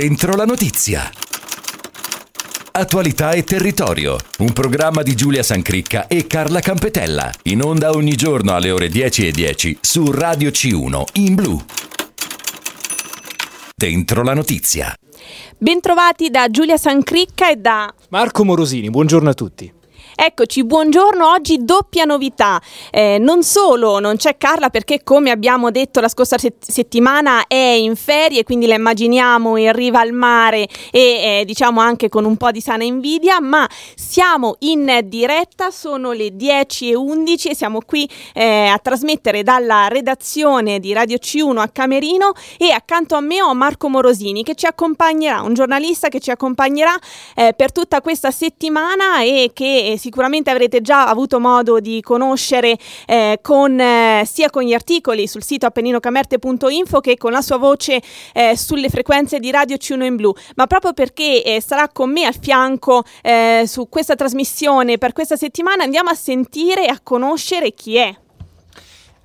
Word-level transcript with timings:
Dentro 0.00 0.36
la 0.36 0.44
notizia. 0.44 1.10
Attualità 2.70 3.32
e 3.32 3.42
territorio, 3.42 4.16
un 4.38 4.52
programma 4.52 5.02
di 5.02 5.16
Giulia 5.16 5.42
Sancricca 5.42 6.06
e 6.06 6.28
Carla 6.28 6.60
Campetella, 6.60 7.28
in 7.46 7.62
onda 7.62 7.90
ogni 7.90 8.14
giorno 8.14 8.54
alle 8.54 8.70
ore 8.70 8.86
10.10 8.86 9.30
10 9.30 9.78
su 9.80 10.08
Radio 10.12 10.50
C1 10.50 11.02
in 11.14 11.34
blu. 11.34 11.60
Dentro 13.74 14.22
la 14.22 14.34
notizia. 14.34 14.94
Bentrovati 15.58 16.30
da 16.30 16.48
Giulia 16.48 16.76
Sancricca 16.76 17.50
e 17.50 17.56
da 17.56 17.92
Marco 18.10 18.44
Morosini, 18.44 18.90
buongiorno 18.90 19.30
a 19.30 19.34
tutti. 19.34 19.77
Eccoci, 20.20 20.64
buongiorno, 20.64 21.30
oggi 21.30 21.58
doppia 21.64 22.04
novità. 22.04 22.60
Eh, 22.90 23.18
non 23.20 23.44
solo 23.44 24.00
non 24.00 24.16
c'è 24.16 24.36
Carla 24.36 24.68
perché 24.68 25.04
come 25.04 25.30
abbiamo 25.30 25.70
detto 25.70 26.00
la 26.00 26.08
scorsa 26.08 26.36
set- 26.38 26.68
settimana 26.68 27.46
è 27.46 27.54
in 27.54 27.94
ferie, 27.94 28.42
quindi 28.42 28.66
la 28.66 28.74
immaginiamo 28.74 29.56
in 29.56 29.72
riva 29.72 30.00
al 30.00 30.10
mare 30.10 30.66
e 30.90 31.00
eh, 31.00 31.44
diciamo 31.46 31.80
anche 31.80 32.08
con 32.08 32.24
un 32.24 32.36
po' 32.36 32.50
di 32.50 32.60
sana 32.60 32.82
invidia, 32.82 33.40
ma 33.40 33.64
siamo 33.94 34.56
in 34.60 35.02
diretta, 35.04 35.70
sono 35.70 36.10
le 36.10 36.34
10 36.34 36.90
e 36.90 36.96
11 36.96 37.50
e 37.50 37.54
siamo 37.54 37.78
qui 37.86 38.10
eh, 38.34 38.66
a 38.66 38.78
trasmettere 38.78 39.44
dalla 39.44 39.86
redazione 39.86 40.80
di 40.80 40.92
Radio 40.92 41.18
C1 41.18 41.58
a 41.58 41.68
Camerino 41.68 42.32
e 42.56 42.72
accanto 42.72 43.14
a 43.14 43.20
me 43.20 43.40
ho 43.40 43.54
Marco 43.54 43.88
Morosini 43.88 44.42
che 44.42 44.56
ci 44.56 44.66
accompagnerà, 44.66 45.42
un 45.42 45.54
giornalista 45.54 46.08
che 46.08 46.18
ci 46.18 46.32
accompagnerà 46.32 46.98
eh, 47.36 47.54
per 47.56 47.70
tutta 47.70 48.00
questa 48.00 48.32
settimana 48.32 49.22
e 49.22 49.52
che 49.54 49.94
si 49.96 50.06
sicuramente 50.08 50.48
avrete 50.48 50.80
già 50.80 51.06
avuto 51.06 51.38
modo 51.38 51.80
di 51.80 52.00
conoscere 52.00 52.78
eh, 53.06 53.40
con, 53.42 53.78
eh, 53.78 54.22
sia 54.24 54.48
con 54.48 54.62
gli 54.62 54.72
articoli 54.72 55.28
sul 55.28 55.42
sito 55.42 55.66
appenninocamerte.info 55.66 57.00
che 57.00 57.18
con 57.18 57.30
la 57.30 57.42
sua 57.42 57.58
voce 57.58 58.00
eh, 58.32 58.56
sulle 58.56 58.88
frequenze 58.88 59.38
di 59.38 59.50
Radio 59.50 59.76
C1 59.76 60.02
in 60.02 60.16
blu, 60.16 60.32
ma 60.56 60.66
proprio 60.66 60.94
perché 60.94 61.44
eh, 61.44 61.60
sarà 61.60 61.90
con 61.90 62.10
me 62.10 62.24
al 62.24 62.36
fianco 62.40 63.04
eh, 63.22 63.64
su 63.66 63.90
questa 63.90 64.14
trasmissione 64.14 64.96
per 64.96 65.12
questa 65.12 65.36
settimana 65.36 65.82
andiamo 65.82 66.08
a 66.08 66.14
sentire 66.14 66.86
e 66.86 66.88
a 66.88 67.00
conoscere 67.02 67.74
chi 67.74 67.96
è. 67.96 68.16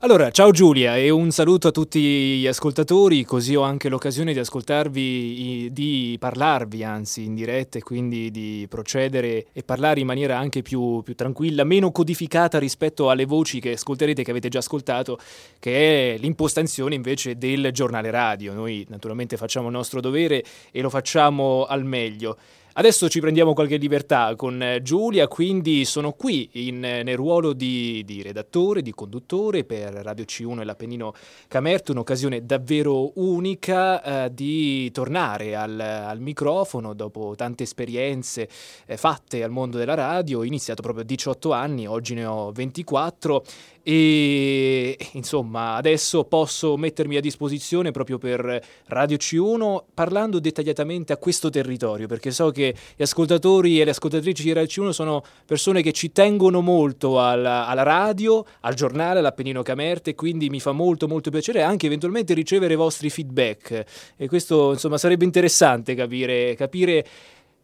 Allora, 0.03 0.31
ciao 0.31 0.51
Giulia 0.51 0.97
e 0.97 1.09
un 1.11 1.31
saluto 1.31 1.69
a 1.69 1.71
tutti 1.71 2.01
gli 2.01 2.45
ascoltatori, 2.45 3.23
così 3.23 3.55
ho 3.55 3.61
anche 3.61 3.87
l'occasione 3.87 4.33
di 4.33 4.39
ascoltarvi, 4.39 5.69
di 5.71 6.17
parlarvi 6.19 6.83
anzi 6.83 7.23
in 7.23 7.33
diretta 7.33 7.77
e 7.77 7.83
quindi 7.83 8.29
di 8.29 8.65
procedere 8.67 9.45
e 9.53 9.63
parlare 9.63 10.01
in 10.01 10.05
maniera 10.05 10.37
anche 10.37 10.61
più, 10.61 11.01
più, 11.03 11.15
tranquilla, 11.15 11.63
meno 11.63 11.93
codificata 11.93 12.59
rispetto 12.59 13.09
alle 13.09 13.23
voci 13.23 13.61
che 13.61 13.71
ascolterete, 13.71 14.23
che 14.23 14.31
avete 14.31 14.49
già 14.49 14.59
ascoltato, 14.59 15.17
che 15.57 16.15
è 16.15 16.17
l'impostazione 16.17 16.95
invece 16.95 17.37
del 17.37 17.69
giornale 17.71 18.11
radio. 18.11 18.51
Noi 18.51 18.85
naturalmente 18.89 19.37
facciamo 19.37 19.67
il 19.67 19.73
nostro 19.73 20.01
dovere 20.01 20.43
e 20.71 20.81
lo 20.81 20.89
facciamo 20.89 21.63
al 21.63 21.85
meglio. 21.85 22.35
Adesso 22.75 23.07
ci 23.07 23.19
prendiamo 23.19 23.53
qualche 23.53 23.77
libertà 23.77 24.33
con 24.35 24.59
eh, 24.59 24.81
Giulia, 24.81 25.27
quindi 25.27 25.85
sono 25.85 26.13
qui 26.13 26.49
in, 26.53 26.83
eh, 26.83 27.03
nel 27.03 27.15
ruolo 27.15 27.53
di, 27.53 28.01
di, 28.03 28.23
redattore, 28.23 28.81
di 28.81 28.91
conduttore 28.95 29.63
per 29.63 29.93
Radio 29.93 30.25
C1 30.25 30.61
e 30.61 30.63
l'Appennino 30.63 31.13
Camerto, 31.47 31.91
un'occasione 31.91 32.47
davvero 32.47 33.11
unica 33.19 34.25
eh, 34.25 34.33
di 34.33 34.89
tornare 34.89 35.55
al, 35.55 35.79
al, 35.79 36.19
microfono 36.19 36.95
dopo 36.95 37.35
tante 37.37 37.61
esperienze 37.61 38.49
eh, 38.87 38.97
fatte 38.97 39.43
al 39.43 39.51
mondo 39.51 39.77
della 39.77 39.93
radio. 39.93 40.39
Ho 40.39 40.43
iniziato 40.43 40.81
proprio 40.81 41.03
a 41.03 41.05
18 41.05 41.51
anni, 41.51 41.85
oggi 41.85 42.15
ne 42.15 42.25
ho 42.25 42.51
24 42.51 43.43
e 43.85 44.97
insomma 45.11 45.75
adesso 45.75 46.23
posso 46.23 46.77
mettermi 46.77 47.17
a 47.17 47.19
disposizione 47.19 47.91
proprio 47.91 48.17
per 48.17 48.63
Radio 48.85 49.17
C1 49.17 49.83
parlando 49.93 50.39
dettagliatamente 50.39 51.11
a 51.11 51.17
questo 51.17 51.49
territorio 51.49 52.07
perché 52.07 52.31
so 52.31 52.49
che 52.51 52.73
gli 52.95 53.01
ascoltatori 53.01 53.81
e 53.81 53.83
le 53.83 53.91
ascoltatrici 53.91 54.43
di 54.43 54.53
Radio 54.53 54.85
C1 54.85 54.89
sono 54.91 55.21
persone 55.45 55.81
che 55.81 55.91
ci 55.91 56.13
tengono 56.13 56.61
molto 56.61 57.19
alla, 57.19 57.67
alla 57.67 57.83
radio, 57.83 58.45
al 58.61 58.73
giornale, 58.73 59.19
all'Appennino 59.19 59.63
Camerte 59.63 60.15
quindi 60.15 60.49
mi 60.49 60.61
fa 60.61 60.71
molto 60.71 61.09
molto 61.09 61.29
piacere 61.29 61.61
anche 61.61 61.87
eventualmente 61.87 62.33
ricevere 62.33 62.73
i 62.73 62.77
vostri 62.77 63.09
feedback. 63.09 63.83
E 64.15 64.27
questo 64.29 64.71
insomma 64.71 64.97
sarebbe 64.97 65.25
interessante 65.25 65.93
capire, 65.93 66.55
capire 66.55 67.05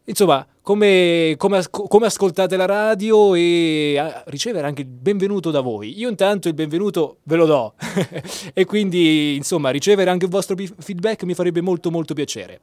Insomma, 0.04 0.46
come, 0.62 1.34
come, 1.36 1.62
come, 1.70 2.06
ascoltate 2.06 2.56
la 2.56 2.64
radio 2.64 3.34
e 3.34 3.96
ah, 3.98 4.22
ricevere 4.26 4.66
anche 4.66 4.82
il 4.82 4.88
benvenuto 4.88 5.50
da 5.50 5.60
voi. 5.60 5.98
Io 5.98 6.08
intanto 6.08 6.48
il 6.48 6.54
benvenuto 6.54 7.18
ve 7.24 7.36
lo 7.36 7.46
do 7.46 7.74
e 8.54 8.64
quindi 8.64 9.36
insomma 9.36 9.70
ricevere 9.70 10.10
anche 10.10 10.24
il 10.24 10.30
vostro 10.30 10.56
feedback 10.56 11.24
mi 11.24 11.34
farebbe 11.34 11.60
molto 11.60 11.90
molto 11.90 12.14
piacere. 12.14 12.60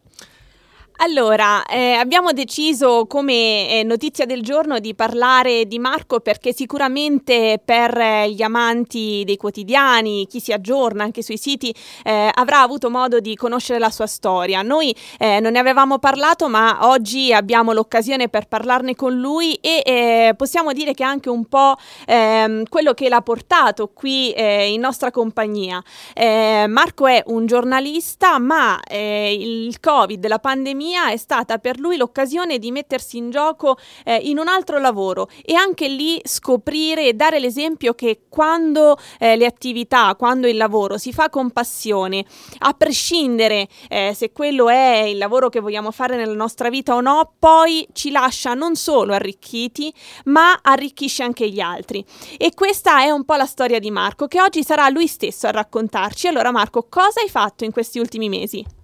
Allora, 0.99 1.63
eh, 1.65 1.93
abbiamo 1.93 2.31
deciso 2.31 3.05
come 3.05 3.69
eh, 3.69 3.83
notizia 3.83 4.25
del 4.25 4.41
giorno 4.41 4.79
di 4.79 4.95
parlare 4.95 5.67
di 5.67 5.77
Marco 5.77 6.21
perché 6.21 6.53
sicuramente 6.53 7.61
per 7.63 7.95
eh, 7.95 8.31
gli 8.31 8.41
amanti 8.41 9.21
dei 9.23 9.37
quotidiani, 9.37 10.25
chi 10.25 10.39
si 10.39 10.51
aggiorna 10.51 11.03
anche 11.03 11.21
sui 11.21 11.37
siti, 11.37 11.73
eh, 12.03 12.31
avrà 12.33 12.61
avuto 12.61 12.89
modo 12.89 13.19
di 13.19 13.35
conoscere 13.35 13.77
la 13.77 13.91
sua 13.91 14.07
storia. 14.07 14.63
Noi 14.63 14.93
eh, 15.19 15.39
non 15.39 15.51
ne 15.51 15.59
avevamo 15.59 15.99
parlato, 15.99 16.49
ma 16.49 16.87
oggi 16.89 17.31
abbiamo 17.31 17.73
l'occasione 17.73 18.27
per 18.27 18.47
parlarne 18.47 18.95
con 18.95 19.13
lui 19.13 19.53
e 19.61 19.83
eh, 19.85 20.33
possiamo 20.35 20.73
dire 20.73 20.95
che 20.95 21.03
è 21.03 21.07
anche 21.07 21.29
un 21.29 21.45
po' 21.45 21.75
ehm, 22.07 22.63
quello 22.69 22.95
che 22.95 23.07
l'ha 23.07 23.21
portato 23.21 23.91
qui 23.93 24.33
in 24.35 24.79
nostra 24.79 25.11
compagnia. 25.11 25.81
Marco 26.15 27.05
è 27.05 27.21
un 27.27 27.45
giornalista, 27.45 28.39
ma 28.39 28.79
il 28.89 29.79
Covid, 29.79 30.25
la 30.27 30.39
pandemia, 30.39 30.85
pandemia 30.87 31.11
è 31.11 31.17
stata 31.17 31.57
per 31.57 31.79
lui 31.79 31.97
l'occasione 31.97 32.57
di 32.59 32.71
mettersi 32.71 33.17
in 33.17 33.29
gioco 33.29 33.77
eh, 34.05 34.15
in 34.15 34.37
un 34.37 34.47
altro 34.47 34.79
lavoro 34.79 35.27
e 35.43 35.53
anche 35.53 35.87
lì 35.87 36.19
scoprire 36.23 37.07
e 37.07 37.13
dare 37.13 37.39
l'esempio 37.39 37.93
che 37.93 38.21
quando 38.29 38.97
eh, 39.19 39.35
le 39.35 39.45
attività, 39.45 40.15
quando 40.15 40.47
il 40.47 40.55
lavoro 40.55 40.97
si 40.97 41.11
fa 41.11 41.29
con 41.29 41.51
passione, 41.51 42.25
a 42.59 42.73
prescindere 42.73 43.67
eh, 43.89 44.13
se 44.15 44.31
quello 44.31 44.69
è 44.69 45.03
il 45.07 45.17
lavoro 45.17 45.49
che 45.49 45.59
vogliamo 45.59 45.91
fare 45.91 46.15
nella 46.15 46.33
nostra 46.33 46.69
vita 46.69 46.95
o 46.95 47.01
no, 47.01 47.33
poi 47.37 47.87
ci 47.93 48.11
lascia 48.11 48.53
non 48.53 48.75
solo 48.75 49.13
arricchiti, 49.13 49.93
ma 50.25 50.57
arricchisce 50.61 51.23
anche 51.23 51.49
gli 51.49 51.59
altri. 51.59 52.03
E 52.37 52.53
questa 52.53 53.01
è 53.01 53.09
un 53.09 53.25
po' 53.25 53.35
la 53.35 53.45
storia 53.45 53.79
di 53.79 53.91
Marco, 53.91 54.27
che 54.27 54.41
oggi 54.41 54.63
sarà 54.63 54.87
lui 54.89 55.07
stesso 55.07 55.47
a 55.47 55.51
raccontarci. 55.51 56.27
Allora 56.27 56.51
Marco, 56.51 56.87
cosa 56.89 57.21
hai 57.21 57.29
fatto 57.29 57.63
in 57.63 57.71
questi 57.71 57.99
ultimi 57.99 58.29
mesi? 58.29 58.76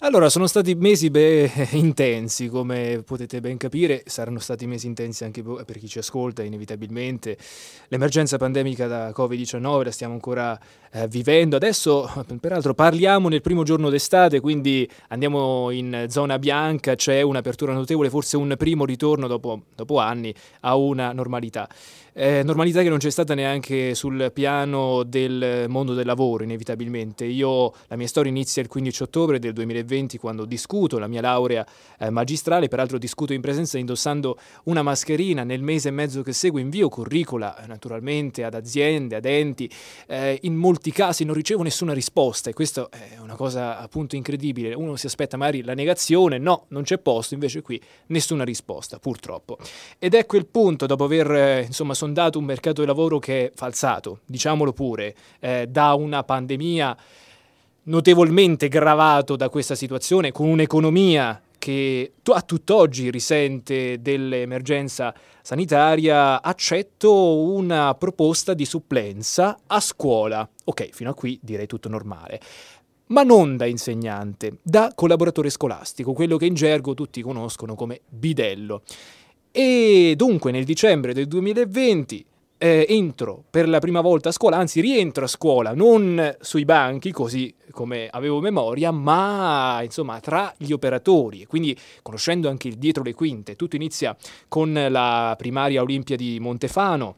Allora, 0.00 0.28
sono 0.28 0.46
stati 0.46 0.76
mesi 0.76 1.10
beh, 1.10 1.70
intensi, 1.72 2.46
come 2.46 3.02
potete 3.04 3.40
ben 3.40 3.56
capire, 3.56 4.04
saranno 4.06 4.38
stati 4.38 4.64
mesi 4.64 4.86
intensi 4.86 5.24
anche 5.24 5.42
per 5.42 5.76
chi 5.76 5.88
ci 5.88 5.98
ascolta, 5.98 6.44
inevitabilmente. 6.44 7.36
L'emergenza 7.88 8.36
pandemica 8.36 8.86
da 8.86 9.10
Covid-19 9.10 9.82
la 9.82 9.90
stiamo 9.90 10.12
ancora 10.12 10.56
eh, 10.92 11.08
vivendo. 11.08 11.56
Adesso, 11.56 12.24
peraltro, 12.40 12.74
parliamo 12.74 13.28
nel 13.28 13.40
primo 13.40 13.64
giorno 13.64 13.90
d'estate, 13.90 14.38
quindi 14.38 14.88
andiamo 15.08 15.70
in 15.70 16.06
zona 16.08 16.38
bianca, 16.38 16.94
c'è 16.94 17.20
un'apertura 17.20 17.72
notevole, 17.72 18.08
forse 18.08 18.36
un 18.36 18.54
primo 18.56 18.84
ritorno 18.84 19.26
dopo, 19.26 19.62
dopo 19.74 19.98
anni 19.98 20.32
a 20.60 20.76
una 20.76 21.10
normalità. 21.10 21.68
Eh, 22.20 22.42
normalità 22.42 22.82
che 22.82 22.88
non 22.88 22.98
c'è 22.98 23.10
stata 23.10 23.32
neanche 23.34 23.94
sul 23.94 24.32
piano 24.34 25.04
del 25.04 25.66
mondo 25.68 25.94
del 25.94 26.04
lavoro, 26.04 26.42
inevitabilmente. 26.42 27.24
Io, 27.24 27.72
la 27.86 27.94
mia 27.94 28.08
storia 28.08 28.28
inizia 28.28 28.60
il 28.60 28.66
15 28.66 29.04
ottobre 29.04 29.38
del 29.38 29.52
2020 29.52 30.18
quando 30.18 30.44
discuto 30.44 30.98
la 30.98 31.06
mia 31.06 31.20
laurea 31.20 31.64
eh, 31.96 32.10
magistrale, 32.10 32.66
peraltro 32.66 32.98
discuto 32.98 33.34
in 33.34 33.40
presenza 33.40 33.78
indossando 33.78 34.36
una 34.64 34.82
mascherina. 34.82 35.44
Nel 35.44 35.62
mese 35.62 35.90
e 35.90 35.92
mezzo 35.92 36.22
che 36.22 36.32
segue 36.32 36.60
invio 36.60 36.88
curricula 36.88 37.56
naturalmente 37.68 38.42
ad 38.42 38.54
aziende, 38.54 39.14
ad 39.14 39.24
enti. 39.24 39.70
Eh, 40.08 40.40
in 40.42 40.56
molti 40.56 40.90
casi 40.90 41.22
non 41.22 41.36
ricevo 41.36 41.62
nessuna 41.62 41.92
risposta 41.92 42.50
e 42.50 42.52
questo 42.52 42.90
è 42.90 43.18
una 43.20 43.36
cosa 43.36 43.78
appunto 43.78 44.16
incredibile. 44.16 44.74
Uno 44.74 44.96
si 44.96 45.06
aspetta 45.06 45.36
magari 45.36 45.62
la 45.62 45.74
negazione, 45.74 46.38
no, 46.38 46.64
non 46.70 46.82
c'è 46.82 46.98
posto, 46.98 47.34
invece 47.34 47.62
qui 47.62 47.80
nessuna 48.06 48.42
risposta, 48.42 48.98
purtroppo. 48.98 49.56
Ed 50.00 50.14
ecco 50.14 50.36
il 50.36 50.46
punto, 50.46 50.86
dopo 50.86 51.04
aver 51.04 51.30
eh, 51.30 51.62
insomma 51.62 51.94
sono 51.94 52.06
sondato 52.08 52.38
un 52.38 52.44
mercato 52.44 52.80
del 52.80 52.86
lavoro 52.86 53.18
che 53.18 53.46
è 53.46 53.52
falsato, 53.54 54.20
diciamolo 54.24 54.72
pure, 54.72 55.14
eh, 55.40 55.66
da 55.68 55.92
una 55.94 56.24
pandemia 56.24 56.96
notevolmente 57.84 58.68
gravato 58.68 59.36
da 59.36 59.48
questa 59.48 59.74
situazione, 59.74 60.32
con 60.32 60.48
un'economia 60.48 61.40
che 61.58 62.12
a 62.22 62.42
tutt'oggi 62.42 63.10
risente 63.10 64.00
dell'emergenza 64.00 65.12
sanitaria, 65.42 66.40
accetto 66.40 67.38
una 67.38 67.94
proposta 67.94 68.54
di 68.54 68.64
supplenza 68.64 69.58
a 69.66 69.80
scuola. 69.80 70.48
Ok, 70.64 70.90
fino 70.92 71.10
a 71.10 71.14
qui 71.14 71.38
direi 71.42 71.66
tutto 71.66 71.88
normale. 71.88 72.40
Ma 73.06 73.22
non 73.22 73.56
da 73.56 73.64
insegnante, 73.64 74.58
da 74.62 74.92
collaboratore 74.94 75.48
scolastico, 75.50 76.12
quello 76.12 76.36
che 76.36 76.44
in 76.46 76.54
gergo 76.54 76.94
tutti 76.94 77.22
conoscono 77.22 77.74
come 77.74 78.02
bidello. 78.06 78.82
E 79.60 80.14
dunque 80.14 80.52
nel 80.52 80.62
dicembre 80.62 81.12
del 81.12 81.26
2020 81.26 82.24
eh, 82.58 82.86
entro 82.88 83.42
per 83.50 83.68
la 83.68 83.80
prima 83.80 84.00
volta 84.00 84.28
a 84.28 84.32
scuola, 84.32 84.56
anzi 84.56 84.80
rientro 84.80 85.24
a 85.24 85.26
scuola, 85.26 85.74
non 85.74 86.36
sui 86.40 86.64
banchi, 86.64 87.10
così 87.10 87.52
come 87.72 88.06
avevo 88.08 88.38
memoria, 88.38 88.92
ma 88.92 89.80
insomma 89.82 90.20
tra 90.20 90.54
gli 90.56 90.70
operatori, 90.70 91.44
quindi 91.46 91.76
conoscendo 92.02 92.48
anche 92.48 92.68
il 92.68 92.76
dietro 92.76 93.02
le 93.02 93.14
quinte. 93.14 93.56
Tutto 93.56 93.74
inizia 93.74 94.16
con 94.46 94.72
la 94.72 95.34
primaria 95.36 95.82
Olimpia 95.82 96.14
di 96.14 96.38
Montefano, 96.38 97.16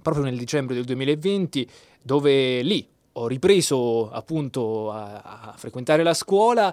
proprio 0.00 0.22
nel 0.22 0.38
dicembre 0.38 0.76
del 0.76 0.84
2020, 0.84 1.68
dove 2.00 2.62
lì 2.62 2.86
ho 3.14 3.26
ripreso 3.26 4.08
appunto 4.08 4.92
a, 4.92 5.50
a 5.50 5.54
frequentare 5.56 6.04
la 6.04 6.14
scuola 6.14 6.72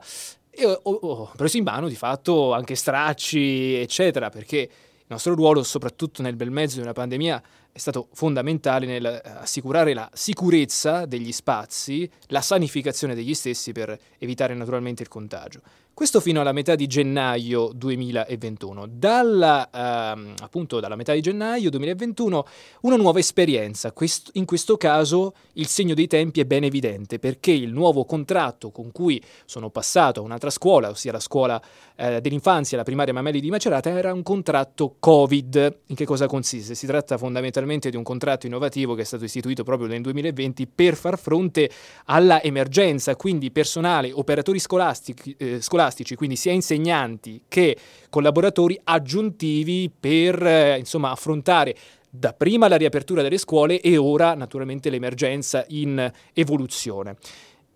e 0.51 0.65
ho, 0.65 0.79
ho, 0.83 1.31
preso 1.35 1.57
in 1.57 1.63
mano 1.63 1.87
di 1.87 1.95
fatto 1.95 2.53
anche 2.53 2.75
stracci, 2.75 3.73
eccetera, 3.73 4.29
perché 4.29 4.69
il 5.09 5.15
nostro 5.15 5.33
ruolo, 5.33 5.63
soprattutto 5.63 6.21
nel 6.21 6.35
bel 6.35 6.51
mezzo 6.51 6.75
di 6.75 6.83
una 6.83 6.93
pandemia, 6.93 7.41
è 7.71 7.77
stato 7.79 8.09
fondamentale 8.13 8.85
nell'assicurare 8.85 9.95
la 9.95 10.07
sicurezza 10.13 11.07
degli 11.07 11.31
spazi, 11.31 12.07
la 12.27 12.41
sanificazione 12.41 13.15
degli 13.15 13.33
stessi 13.33 13.71
per 13.71 13.97
evitare 14.19 14.53
naturalmente 14.53 15.01
il 15.01 15.09
contagio. 15.09 15.61
Questo 15.99 16.21
fino 16.21 16.39
alla 16.39 16.53
metà 16.53 16.75
di 16.75 16.87
gennaio 16.87 17.71
2021. 17.75 18.87
Dalla, 18.89 19.69
ehm, 19.69 20.33
appunto 20.39 20.79
dalla 20.79 20.95
metà 20.95 21.11
di 21.11 21.19
gennaio 21.19 21.69
2021 21.69 22.45
una 22.83 22.95
nuova 22.95 23.19
esperienza. 23.19 23.91
Quest- 23.91 24.29
in 24.35 24.45
questo 24.45 24.77
caso 24.77 25.33
il 25.55 25.67
segno 25.67 25.93
dei 25.93 26.07
tempi 26.07 26.39
è 26.39 26.45
ben 26.45 26.63
evidente 26.63 27.19
perché 27.19 27.51
il 27.51 27.73
nuovo 27.73 28.05
contratto 28.05 28.71
con 28.71 28.93
cui 28.93 29.21
sono 29.43 29.71
passato 29.71 30.21
a 30.21 30.23
un'altra 30.23 30.49
scuola, 30.49 30.87
ossia 30.87 31.11
la 31.11 31.19
scuola 31.19 31.61
eh, 31.97 32.21
dell'infanzia, 32.21 32.77
la 32.77 32.83
primaria 32.83 33.11
Mameli 33.11 33.41
di 33.41 33.49
Macerata, 33.49 33.89
era 33.89 34.13
un 34.13 34.23
contratto 34.23 34.95
Covid. 34.99 35.79
In 35.87 35.95
che 35.97 36.05
cosa 36.05 36.27
consiste? 36.27 36.75
Si 36.75 36.87
tratta 36.87 37.17
fondamentalmente 37.17 37.89
di 37.89 37.97
un 37.97 38.03
contratto 38.03 38.45
innovativo 38.45 38.95
che 38.95 39.01
è 39.01 39.05
stato 39.05 39.25
istituito 39.25 39.63
proprio 39.63 39.89
nel 39.89 39.99
2020 39.99 40.65
per 40.65 40.95
far 40.95 41.19
fronte 41.19 41.69
alla 42.05 42.41
emergenza, 42.41 43.17
quindi 43.17 43.51
personale, 43.51 44.13
operatori 44.13 44.59
scolastici, 44.59 45.35
eh, 45.37 45.59
scolastici 45.59 45.87
scolastici, 45.89 46.15
quindi 46.15 46.35
sia 46.35 46.51
insegnanti 46.51 47.41
che 47.47 47.75
collaboratori 48.09 48.79
aggiuntivi 48.83 49.91
per 49.97 50.45
eh, 50.45 50.77
insomma, 50.77 51.11
affrontare 51.11 51.75
dapprima 52.11 52.67
la 52.67 52.77
riapertura 52.77 53.21
delle 53.21 53.37
scuole 53.37 53.81
e 53.81 53.97
ora 53.97 54.33
naturalmente 54.33 54.89
l'emergenza 54.89 55.65
in 55.69 56.11
evoluzione. 56.33 57.17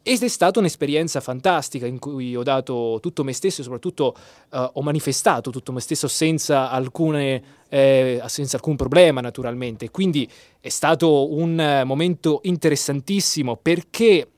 Ed 0.06 0.22
è 0.22 0.28
stata 0.28 0.60
un'esperienza 0.60 1.22
fantastica 1.22 1.86
in 1.86 1.98
cui 1.98 2.36
ho 2.36 2.44
dato 2.44 3.00
tutto 3.02 3.24
me 3.24 3.32
stesso 3.32 3.62
e 3.62 3.64
soprattutto 3.64 4.14
uh, 4.50 4.70
ho 4.74 4.82
manifestato 4.82 5.50
tutto 5.50 5.72
me 5.72 5.80
stesso 5.80 6.10
senza, 6.10 6.70
alcune, 6.70 7.42
eh, 7.70 8.22
senza 8.26 8.58
alcun 8.58 8.76
problema 8.76 9.22
naturalmente. 9.22 9.90
Quindi 9.92 10.30
è 10.60 10.68
stato 10.68 11.34
un 11.34 11.84
momento 11.86 12.42
interessantissimo 12.44 13.56
perché 13.56 14.33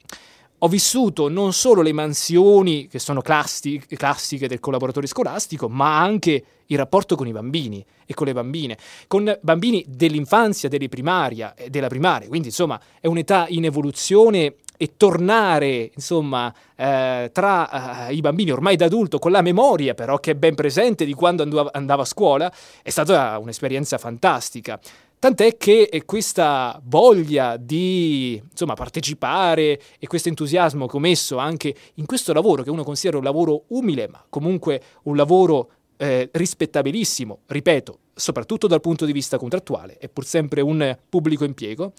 ho 0.66 0.68
vissuto 0.68 1.30
non 1.30 1.54
solo 1.54 1.84
le 1.84 1.94
mansioni 1.94 2.88
che 2.88 2.98
sono 2.98 3.22
classi, 3.22 3.80
classiche 3.88 4.48
del 4.48 4.60
collaboratore 4.60 5.06
scolastico, 5.06 5.70
ma 5.70 6.00
anche 6.00 6.44
il 6.66 6.78
rapporto 6.78 7.16
con 7.16 7.28
i 7.28 7.32
bambini 7.32 7.86
e 8.04 8.16
con 8.16 8.26
le 8.26 8.34
bambine, 8.34 8.76
con 9.06 9.38
bambini 9.42 9.86
dell'infanzia, 9.88 10.68
primaria, 10.90 11.54
della 11.70 11.88
primaria, 11.88 12.28
quindi 12.28 12.48
insomma 12.48 12.82
è 13.00 13.06
un'età 13.06 13.46
in 13.50 13.66
evoluzione 13.66 14.56
e 14.78 14.94
tornare 14.98 15.92
insomma 15.94 16.54
eh, 16.76 17.30
tra 17.32 18.08
eh, 18.08 18.14
i 18.14 18.20
bambini 18.20 18.52
ormai 18.52 18.76
da 18.76 18.86
adulto 18.86 19.20
con 19.20 19.32
la 19.32 19.42
memoria 19.42 19.94
però 19.94 20.20
che 20.20 20.32
è 20.32 20.36
ben 20.36 20.54
presente 20.54 21.06
di 21.06 21.14
quando 21.14 21.70
andava 21.72 22.02
a 22.02 22.06
scuola 22.06 22.52
è 22.82 22.90
stata 22.90 23.38
un'esperienza 23.38 23.98
fantastica 23.98 24.78
Tant'è 25.26 25.58
che 25.58 26.04
questa 26.06 26.80
voglia 26.86 27.58
di 27.58 28.40
insomma, 28.48 28.76
partecipare 28.76 29.82
e 29.98 30.06
questo 30.06 30.30
entusiasmo 30.30 30.86
che 30.86 30.96
ho 30.96 31.00
messo 31.00 31.38
anche 31.38 31.76
in 31.96 32.06
questo 32.06 32.32
lavoro, 32.32 32.62
che 32.62 32.70
uno 32.70 32.84
considera 32.84 33.18
un 33.18 33.24
lavoro 33.24 33.64
umile, 33.70 34.08
ma 34.08 34.24
comunque 34.30 34.80
un 35.06 35.16
lavoro 35.16 35.72
eh, 35.98 36.30
rispettabilissimo, 36.32 37.40
ripeto, 37.48 38.00
soprattutto 38.14 38.68
dal 38.68 38.82
punto 38.82 39.04
di 39.06 39.14
vista 39.14 39.40
contrattuale, 39.40 39.98
è 39.98 40.10
pur 40.10 40.26
sempre 40.26 40.62
un 40.62 40.96
pubblico 41.10 41.44
impiego, 41.44 41.94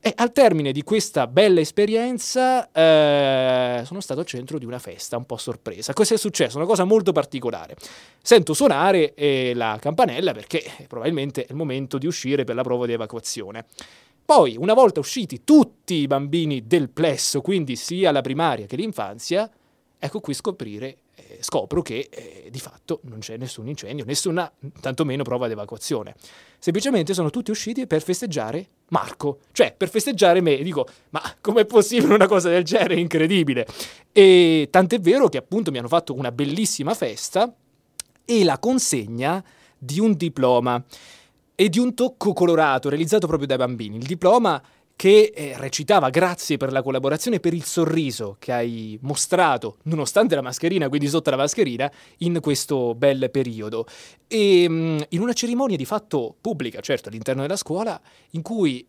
e 0.00 0.12
al 0.16 0.32
termine 0.32 0.70
di 0.70 0.82
questa 0.82 1.26
bella 1.26 1.60
esperienza 1.60 2.70
eh, 2.70 3.82
sono 3.84 4.00
stato 4.00 4.20
al 4.20 4.26
centro 4.26 4.58
di 4.58 4.64
una 4.64 4.78
festa 4.78 5.16
un 5.16 5.26
po' 5.26 5.36
sorpresa. 5.36 5.92
Cosa 5.92 6.14
è 6.14 6.18
successo? 6.18 6.56
Una 6.56 6.66
cosa 6.66 6.84
molto 6.84 7.10
particolare. 7.10 7.76
Sento 8.22 8.54
suonare 8.54 9.14
eh, 9.14 9.52
la 9.54 9.76
campanella 9.80 10.32
perché 10.32 10.62
probabilmente 10.86 11.44
è 11.44 11.46
il 11.50 11.56
momento 11.56 11.98
di 11.98 12.06
uscire 12.06 12.44
per 12.44 12.54
la 12.54 12.62
prova 12.62 12.86
di 12.86 12.92
evacuazione. 12.92 13.66
Poi, 14.24 14.56
una 14.56 14.74
volta 14.74 15.00
usciti 15.00 15.42
tutti 15.42 15.94
i 15.94 16.06
bambini 16.06 16.66
del 16.66 16.90
plesso, 16.90 17.40
quindi 17.40 17.76
sia 17.76 18.12
la 18.12 18.20
primaria 18.20 18.66
che 18.66 18.76
l'infanzia, 18.76 19.50
ecco 19.98 20.20
qui 20.20 20.34
scoprire 20.34 20.98
scopro 21.40 21.82
che 21.82 22.08
eh, 22.10 22.48
di 22.50 22.58
fatto 22.58 23.00
non 23.04 23.18
c'è 23.18 23.36
nessun 23.36 23.68
incendio, 23.68 24.04
nessuna 24.04 24.50
tantomeno 24.80 25.22
prova 25.22 25.46
di 25.46 25.52
evacuazione. 25.52 26.14
Semplicemente 26.58 27.14
sono 27.14 27.30
tutti 27.30 27.50
usciti 27.50 27.86
per 27.86 28.02
festeggiare 28.02 28.66
Marco, 28.88 29.40
cioè 29.52 29.74
per 29.76 29.88
festeggiare 29.88 30.40
me. 30.40 30.56
Dico, 30.62 30.86
ma 31.10 31.22
com'è 31.40 31.64
possibile 31.64 32.14
una 32.14 32.26
cosa 32.26 32.48
del 32.48 32.64
genere? 32.64 32.94
È 32.94 32.98
incredibile. 32.98 33.66
E 34.12 34.68
tant'è 34.70 35.00
vero 35.00 35.28
che 35.28 35.38
appunto 35.38 35.70
mi 35.70 35.78
hanno 35.78 35.88
fatto 35.88 36.14
una 36.14 36.32
bellissima 36.32 36.94
festa 36.94 37.52
e 38.24 38.44
la 38.44 38.58
consegna 38.58 39.42
di 39.78 40.00
un 40.00 40.14
diploma 40.14 40.82
e 41.54 41.68
di 41.68 41.78
un 41.78 41.94
tocco 41.94 42.32
colorato 42.32 42.88
realizzato 42.88 43.26
proprio 43.26 43.48
dai 43.48 43.56
bambini. 43.56 43.96
Il 43.96 44.06
diploma 44.06 44.62
che 44.98 45.32
eh, 45.32 45.54
recitava 45.58 46.10
grazie 46.10 46.56
per 46.56 46.72
la 46.72 46.82
collaborazione 46.82 47.38
per 47.38 47.54
il 47.54 47.62
sorriso 47.62 48.34
che 48.40 48.50
hai 48.50 48.98
mostrato, 49.02 49.76
nonostante 49.84 50.34
la 50.34 50.40
mascherina, 50.40 50.88
quindi 50.88 51.06
sotto 51.06 51.30
la 51.30 51.36
mascherina, 51.36 51.88
in 52.18 52.40
questo 52.40 52.96
bel 52.96 53.30
periodo. 53.30 53.86
E 54.26 54.68
mh, 54.68 54.74
mm, 54.74 54.98
in 55.10 55.20
una 55.20 55.34
cerimonia 55.34 55.76
di 55.76 55.84
fatto 55.84 56.34
pubblica, 56.40 56.80
certo, 56.80 57.10
all'interno 57.10 57.42
della 57.42 57.54
scuola, 57.54 58.00
in 58.30 58.42
cui 58.42 58.84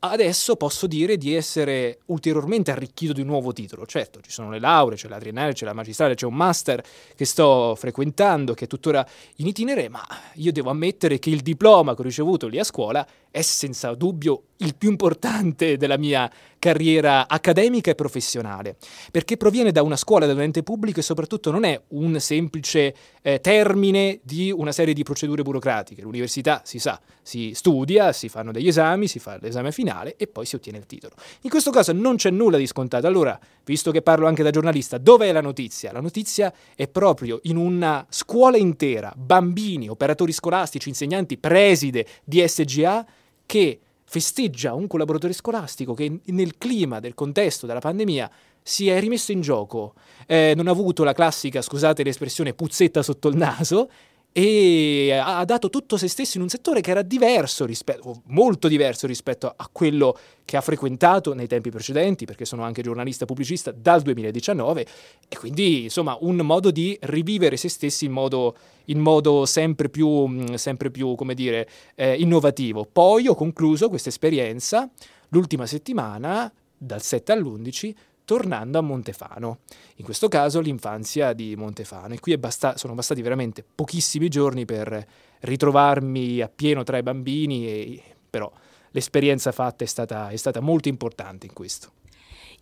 Adesso 0.00 0.54
posso 0.54 0.86
dire 0.86 1.16
di 1.16 1.34
essere 1.34 1.98
ulteriormente 2.06 2.70
arricchito 2.70 3.12
di 3.12 3.20
un 3.20 3.26
nuovo 3.26 3.52
titolo. 3.52 3.84
Certo, 3.84 4.20
ci 4.20 4.30
sono 4.30 4.48
le 4.48 4.60
lauree, 4.60 4.96
c'è 4.96 5.08
la 5.08 5.18
triennale, 5.18 5.54
c'è 5.54 5.64
la 5.64 5.72
magistrale, 5.72 6.14
c'è 6.14 6.24
un 6.24 6.34
master 6.34 6.80
che 7.16 7.24
sto 7.24 7.74
frequentando, 7.76 8.54
che 8.54 8.66
è 8.66 8.68
tuttora 8.68 9.04
in 9.38 9.48
itinere, 9.48 9.88
ma 9.88 10.06
io 10.34 10.52
devo 10.52 10.70
ammettere 10.70 11.18
che 11.18 11.30
il 11.30 11.40
diploma 11.40 11.96
che 11.96 12.02
ho 12.02 12.04
ricevuto 12.04 12.46
lì 12.46 12.60
a 12.60 12.64
scuola 12.64 13.04
è 13.28 13.42
senza 13.42 13.92
dubbio 13.94 14.44
il 14.58 14.76
più 14.76 14.88
importante 14.88 15.76
della 15.76 15.98
mia 15.98 16.30
carriera 16.58 17.28
accademica 17.28 17.90
e 17.90 17.94
professionale, 17.94 18.76
perché 19.10 19.36
proviene 19.36 19.72
da 19.72 19.82
una 19.82 19.96
scuola 19.96 20.26
dell'ente 20.26 20.62
pubblico 20.62 21.00
e 21.00 21.02
soprattutto 21.02 21.50
non 21.50 21.64
è 21.64 21.80
un 21.88 22.18
semplice 22.20 22.94
eh, 23.20 23.40
termine 23.40 24.20
di 24.22 24.50
una 24.50 24.72
serie 24.72 24.94
di 24.94 25.02
procedure 25.02 25.42
burocratiche. 25.42 26.02
L'università, 26.02 26.62
si 26.64 26.78
sa, 26.78 27.00
si 27.20 27.52
studia, 27.54 28.12
si 28.12 28.28
fanno 28.28 28.52
degli 28.52 28.68
esami, 28.68 29.08
si 29.08 29.18
fa 29.18 29.38
l'esame 29.40 29.70
finale 29.72 29.87
e 30.16 30.26
poi 30.26 30.46
si 30.46 30.56
ottiene 30.56 30.78
il 30.78 30.86
titolo. 30.86 31.14
In 31.42 31.50
questo 31.50 31.70
caso 31.70 31.92
non 31.92 32.16
c'è 32.16 32.30
nulla 32.30 32.56
di 32.56 32.66
scontato. 32.66 33.06
Allora, 33.06 33.38
visto 33.64 33.90
che 33.90 34.02
parlo 34.02 34.26
anche 34.26 34.42
da 34.42 34.50
giornalista, 34.50 34.98
dov'è 34.98 35.32
la 35.32 35.40
notizia? 35.40 35.92
La 35.92 36.00
notizia 36.00 36.52
è 36.74 36.88
proprio 36.88 37.40
in 37.44 37.56
una 37.56 38.06
scuola 38.08 38.56
intera, 38.56 39.12
bambini, 39.16 39.88
operatori 39.88 40.32
scolastici, 40.32 40.88
insegnanti, 40.88 41.38
preside 41.38 42.06
di 42.24 42.46
SGA, 42.46 43.06
che 43.46 43.80
festeggia 44.04 44.74
un 44.74 44.86
collaboratore 44.86 45.32
scolastico 45.32 45.92
che 45.92 46.20
nel 46.24 46.56
clima 46.56 47.00
del 47.00 47.14
contesto 47.14 47.66
della 47.66 47.80
pandemia 47.80 48.30
si 48.62 48.88
è 48.88 49.00
rimesso 49.00 49.32
in 49.32 49.40
gioco, 49.40 49.94
eh, 50.26 50.52
non 50.54 50.66
ha 50.66 50.70
avuto 50.70 51.02
la 51.04 51.14
classica, 51.14 51.62
scusate 51.62 52.02
l'espressione, 52.02 52.52
puzzetta 52.52 53.02
sotto 53.02 53.28
il 53.28 53.36
naso 53.36 53.90
e 54.32 55.10
ha 55.20 55.44
dato 55.44 55.68
tutto 55.68 55.96
se 55.96 56.06
stesso 56.06 56.36
in 56.36 56.44
un 56.44 56.48
settore 56.48 56.80
che 56.80 56.90
era 56.90 57.02
diverso 57.02 57.64
rispetto, 57.64 58.22
molto 58.26 58.68
diverso 58.68 59.06
rispetto 59.06 59.52
a 59.54 59.68
quello 59.70 60.16
che 60.44 60.56
ha 60.56 60.60
frequentato 60.60 61.34
nei 61.34 61.46
tempi 61.46 61.70
precedenti, 61.70 62.24
perché 62.24 62.44
sono 62.44 62.62
anche 62.62 62.82
giornalista 62.82 63.24
pubblicista 63.24 63.72
dal 63.72 64.02
2019 64.02 64.86
e 65.28 65.36
quindi 65.36 65.84
insomma 65.84 66.16
un 66.20 66.36
modo 66.36 66.70
di 66.70 66.96
rivivere 67.02 67.56
se 67.56 67.68
stessi 67.68 68.04
in 68.04 68.12
modo, 68.12 68.56
in 68.86 68.98
modo 68.98 69.44
sempre 69.44 69.88
più, 69.88 70.56
sempre 70.56 70.90
più 70.90 71.14
come 71.14 71.34
dire, 71.34 71.68
eh, 71.96 72.14
innovativo. 72.14 72.86
Poi 72.90 73.26
ho 73.28 73.34
concluso 73.34 73.88
questa 73.88 74.08
esperienza 74.08 74.88
l'ultima 75.30 75.66
settimana, 75.66 76.50
dal 76.76 77.02
7 77.02 77.32
all'11, 77.32 77.94
tornando 78.28 78.76
a 78.76 78.82
Montefano. 78.82 79.60
In 79.96 80.04
questo 80.04 80.28
caso 80.28 80.60
l'infanzia 80.60 81.32
di 81.32 81.56
Montefano. 81.56 82.12
E 82.12 82.20
qui 82.20 82.36
basta- 82.36 82.76
sono 82.76 82.92
bastati 82.92 83.22
veramente 83.22 83.64
pochissimi 83.74 84.28
giorni 84.28 84.66
per 84.66 85.02
ritrovarmi 85.40 86.42
appieno 86.42 86.82
tra 86.82 86.98
i 86.98 87.02
bambini, 87.02 87.66
e, 87.66 88.02
però 88.28 88.52
l'esperienza 88.90 89.50
fatta 89.50 89.82
è 89.82 89.86
stata, 89.86 90.28
è 90.28 90.36
stata 90.36 90.60
molto 90.60 90.90
importante 90.90 91.46
in 91.46 91.54
questo. 91.54 91.97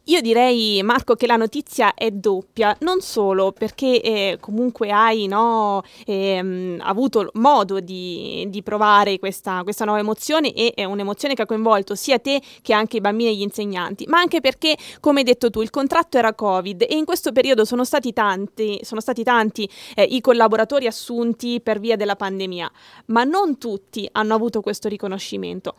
Io 0.08 0.20
direi, 0.20 0.80
Marco, 0.84 1.16
che 1.16 1.26
la 1.26 1.34
notizia 1.34 1.92
è 1.94 2.12
doppia, 2.12 2.76
non 2.82 3.00
solo 3.00 3.50
perché 3.50 4.00
eh, 4.00 4.38
comunque 4.40 4.92
hai 4.92 5.26
no, 5.26 5.82
ehm, 6.06 6.80
avuto 6.80 7.28
modo 7.34 7.80
di, 7.80 8.46
di 8.48 8.62
provare 8.62 9.18
questa, 9.18 9.64
questa, 9.64 9.84
nuova 9.84 9.98
emozione 9.98 10.52
e 10.52 10.70
è 10.76 10.84
un'emozione 10.84 11.34
che 11.34 11.42
ha 11.42 11.46
coinvolto 11.46 11.96
sia 11.96 12.20
te 12.20 12.40
che 12.62 12.72
anche 12.72 12.98
i 12.98 13.00
bambini 13.00 13.30
e 13.30 13.34
gli 13.34 13.40
insegnanti, 13.40 14.04
ma 14.06 14.18
anche 14.20 14.40
perché, 14.40 14.76
come 15.00 15.18
hai 15.18 15.24
detto 15.24 15.50
tu, 15.50 15.60
il 15.60 15.70
contratto 15.70 16.18
era 16.18 16.34
Covid 16.34 16.82
e 16.82 16.94
in 16.94 17.04
questo 17.04 17.32
periodo 17.32 17.64
sono 17.64 17.84
stati 17.84 18.12
tanti, 18.12 18.78
sono 18.84 19.00
stati 19.00 19.24
tanti 19.24 19.68
eh, 19.96 20.04
i 20.04 20.20
collaboratori 20.20 20.86
assunti 20.86 21.60
per 21.60 21.80
via 21.80 21.96
della 21.96 22.14
pandemia, 22.14 22.70
ma 23.06 23.24
non 23.24 23.58
tutti 23.58 24.08
hanno 24.12 24.34
avuto 24.36 24.60
questo 24.60 24.86
riconoscimento. 24.86 25.74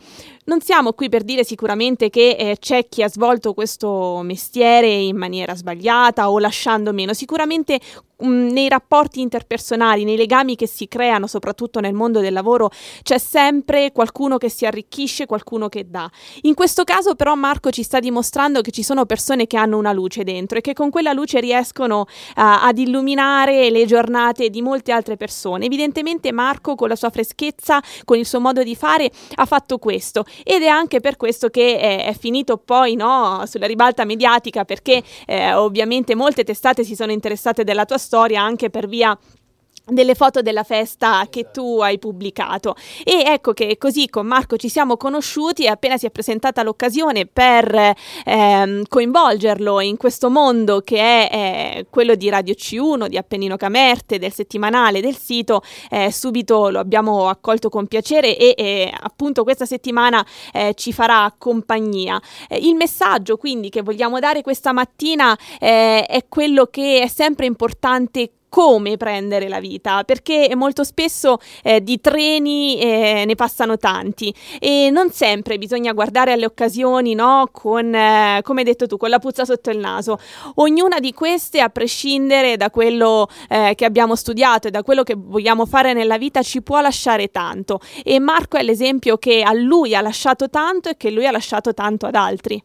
Non 0.48 0.60
siamo 0.60 0.91
qui 0.91 1.07
per 1.07 1.24
dire 1.24 1.46
sicuramente 1.46 2.10
che 2.10 2.31
eh, 2.31 2.57
c'è 2.60 2.89
chi 2.89 3.03
ha 3.03 3.10
svolto 3.10 3.53
questo 3.53 4.15
mestiere 4.24 4.88
in 4.88 5.17
maniera 5.17 5.55
sbagliata 5.55 6.29
o 6.29 6.39
lasciando 6.39 6.93
meno. 6.93 7.13
Sicuramente 7.13 7.79
nei 8.19 8.67
rapporti 8.67 9.21
interpersonali, 9.21 10.03
nei 10.03 10.17
legami 10.17 10.55
che 10.55 10.67
si 10.67 10.88
creano, 10.88 11.27
soprattutto 11.27 11.79
nel 11.79 11.93
mondo 11.93 12.19
del 12.19 12.33
lavoro, 12.33 12.71
c'è 13.03 13.17
sempre 13.17 13.91
qualcuno 13.91 14.38
che 14.38 14.50
si 14.50 14.65
arricchisce, 14.65 15.25
qualcuno 15.25 15.69
che 15.69 15.89
dà. 15.89 16.09
In 16.41 16.53
questo 16.53 16.83
caso 16.83 17.15
però 17.15 17.36
Marco 17.36 17.69
ci 17.69 17.83
sta 17.83 18.00
dimostrando 18.00 18.62
che 18.62 18.71
ci 18.71 18.83
sono 18.83 19.05
persone 19.05 19.45
che 19.45 19.57
hanno 19.57 19.77
una 19.77 19.91
luce 19.91 20.24
dentro 20.24 20.57
e 20.57 20.62
che 20.62 20.74
con 20.74 20.89
quella 20.89 21.13
luce 21.13 21.39
riescono 21.39 22.01
uh, 22.01 22.05
ad 22.36 22.77
illuminare 22.77 23.69
le 23.69 23.86
giornate 23.86 24.50
di 24.50 24.62
molte 24.62 24.91
altre 24.91 25.15
persone. 25.15 25.65
Evidentemente 25.65 26.31
Marco 26.31 26.75
con 26.75 26.88
la 26.88 26.95
sua 26.95 27.09
freschezza, 27.09 27.81
con 28.03 28.17
il 28.17 28.25
suo 28.25 28.39
modo 28.39 28.63
di 28.63 28.75
fare, 28.75 29.12
ha 29.36 29.45
fatto 29.45 29.77
questo 29.77 30.25
ed 30.43 30.63
è 30.63 30.67
anche 30.67 31.01
per 31.01 31.17
questo 31.17 31.50
che 31.50 31.79
è, 31.79 32.05
è 32.05 32.17
finito 32.17 32.57
poi 32.57 32.95
no, 32.95 33.43
sulla 33.45 33.67
ribalta 33.67 34.05
mediatica 34.07 34.65
perché 34.65 35.03
eh, 35.27 35.53
ovviamente 35.53 36.15
molte 36.15 36.43
testate 36.43 36.83
si 36.83 36.95
sono 36.95 37.11
interessate 37.11 37.63
della 37.63 37.85
tua 37.85 37.99
storia 37.99 38.41
anche 38.41 38.71
per 38.71 38.87
via 38.87 39.15
delle 39.88 40.15
foto 40.15 40.41
della 40.41 40.63
festa 40.63 41.25
che 41.29 41.50
tu 41.51 41.79
hai 41.79 41.98
pubblicato 41.98 42.75
e 43.03 43.24
ecco 43.25 43.53
che 43.53 43.77
così 43.77 44.10
con 44.10 44.25
Marco 44.25 44.58
ci 44.58 44.70
siamo 44.70 44.98
conosciuti 44.98 45.63
e 45.63 45.70
appena 45.70 45.98
si 45.98 46.06
è 46.06 46.12
presentata 46.12 46.62
l'occasione 46.62 47.25
per 47.25 47.94
ehm, 48.25 48.84
coinvolgerlo 48.88 49.79
in 49.79 49.96
questo 49.96 50.29
mondo 50.29 50.82
che 50.82 50.98
è 50.98 51.29
eh, 51.32 51.88
quello 51.89 52.15
di 52.15 52.29
Radio 52.29 52.53
C1, 52.53 53.08
di 53.08 53.17
Appennino 53.17 53.56
Camerte, 53.56 54.20
del 54.20 54.34
settimanale, 54.34 55.01
del 55.01 55.15
sito, 55.15 55.62
eh, 55.89 56.12
subito 56.12 56.70
lo 56.70 56.79
abbiamo 56.79 57.29
accolto 57.29 57.70
con 57.70 57.88
piacere 57.88 58.38
e 58.38 58.56
eh, 58.58 58.94
appunto 59.00 59.44
questa 59.44 59.65
settimana 59.65 60.25
eh, 60.51 60.74
ci 60.75 60.91
farà 60.91 61.34
compagnia. 61.38 62.22
Eh, 62.50 62.58
il 62.58 62.75
messaggio 62.75 63.38
quindi 63.38 63.70
che 63.70 63.82
vogliamo 63.82 64.20
dare 64.20 64.41
questa 64.41 64.74
mattina 64.74 65.38
eh, 65.60 66.03
è 66.06 66.25
quello 66.27 66.65
che 66.65 67.01
è 67.01 67.08
sempre 67.08 67.46
importante 67.46 68.32
come 68.57 68.97
prendere 68.97 69.47
la 69.47 69.59
vita, 69.59 70.03
perché 70.03 70.51
molto 70.55 70.83
spesso 70.83 71.37
eh, 71.61 71.79
di 71.83 72.01
treni 72.01 72.79
eh, 72.79 73.23
ne 73.23 73.35
passano 73.35 73.77
tanti 73.77 74.33
e 74.57 74.89
non 74.89 75.11
sempre 75.11 75.59
bisogna 75.59 75.93
guardare 75.93 76.31
alle 76.31 76.47
occasioni, 76.47 77.13
no? 77.13 77.49
Con, 77.51 77.93
eh, 77.93 78.39
come 78.41 78.61
hai 78.61 78.65
detto 78.65 78.87
tu, 78.87 78.97
con 78.97 79.09
la 79.09 79.19
puzza 79.19 79.45
sotto 79.45 79.69
il 79.69 79.77
naso. 79.77 80.17
Ognuna 80.55 80.99
di 80.99 81.13
queste, 81.13 81.59
a 81.59 81.69
prescindere 81.69 82.57
da 82.57 82.71
quello 82.71 83.29
eh, 83.47 83.73
che 83.75 83.85
abbiamo 83.85 84.15
studiato 84.15 84.69
e 84.69 84.71
da 84.71 84.81
quello 84.81 85.03
che 85.03 85.13
vogliamo 85.15 85.67
fare 85.67 85.93
nella 85.93 86.17
vita, 86.17 86.41
ci 86.41 86.63
può 86.63 86.81
lasciare 86.81 87.27
tanto. 87.27 87.79
E 88.03 88.17
Marco 88.17 88.57
è 88.57 88.63
l'esempio 88.63 89.17
che 89.17 89.43
a 89.43 89.53
lui 89.53 89.93
ha 89.93 90.01
lasciato 90.01 90.49
tanto 90.49 90.89
e 90.89 90.97
che 90.97 91.11
lui 91.11 91.27
ha 91.27 91.31
lasciato 91.31 91.75
tanto 91.75 92.07
ad 92.07 92.15
altri. 92.15 92.59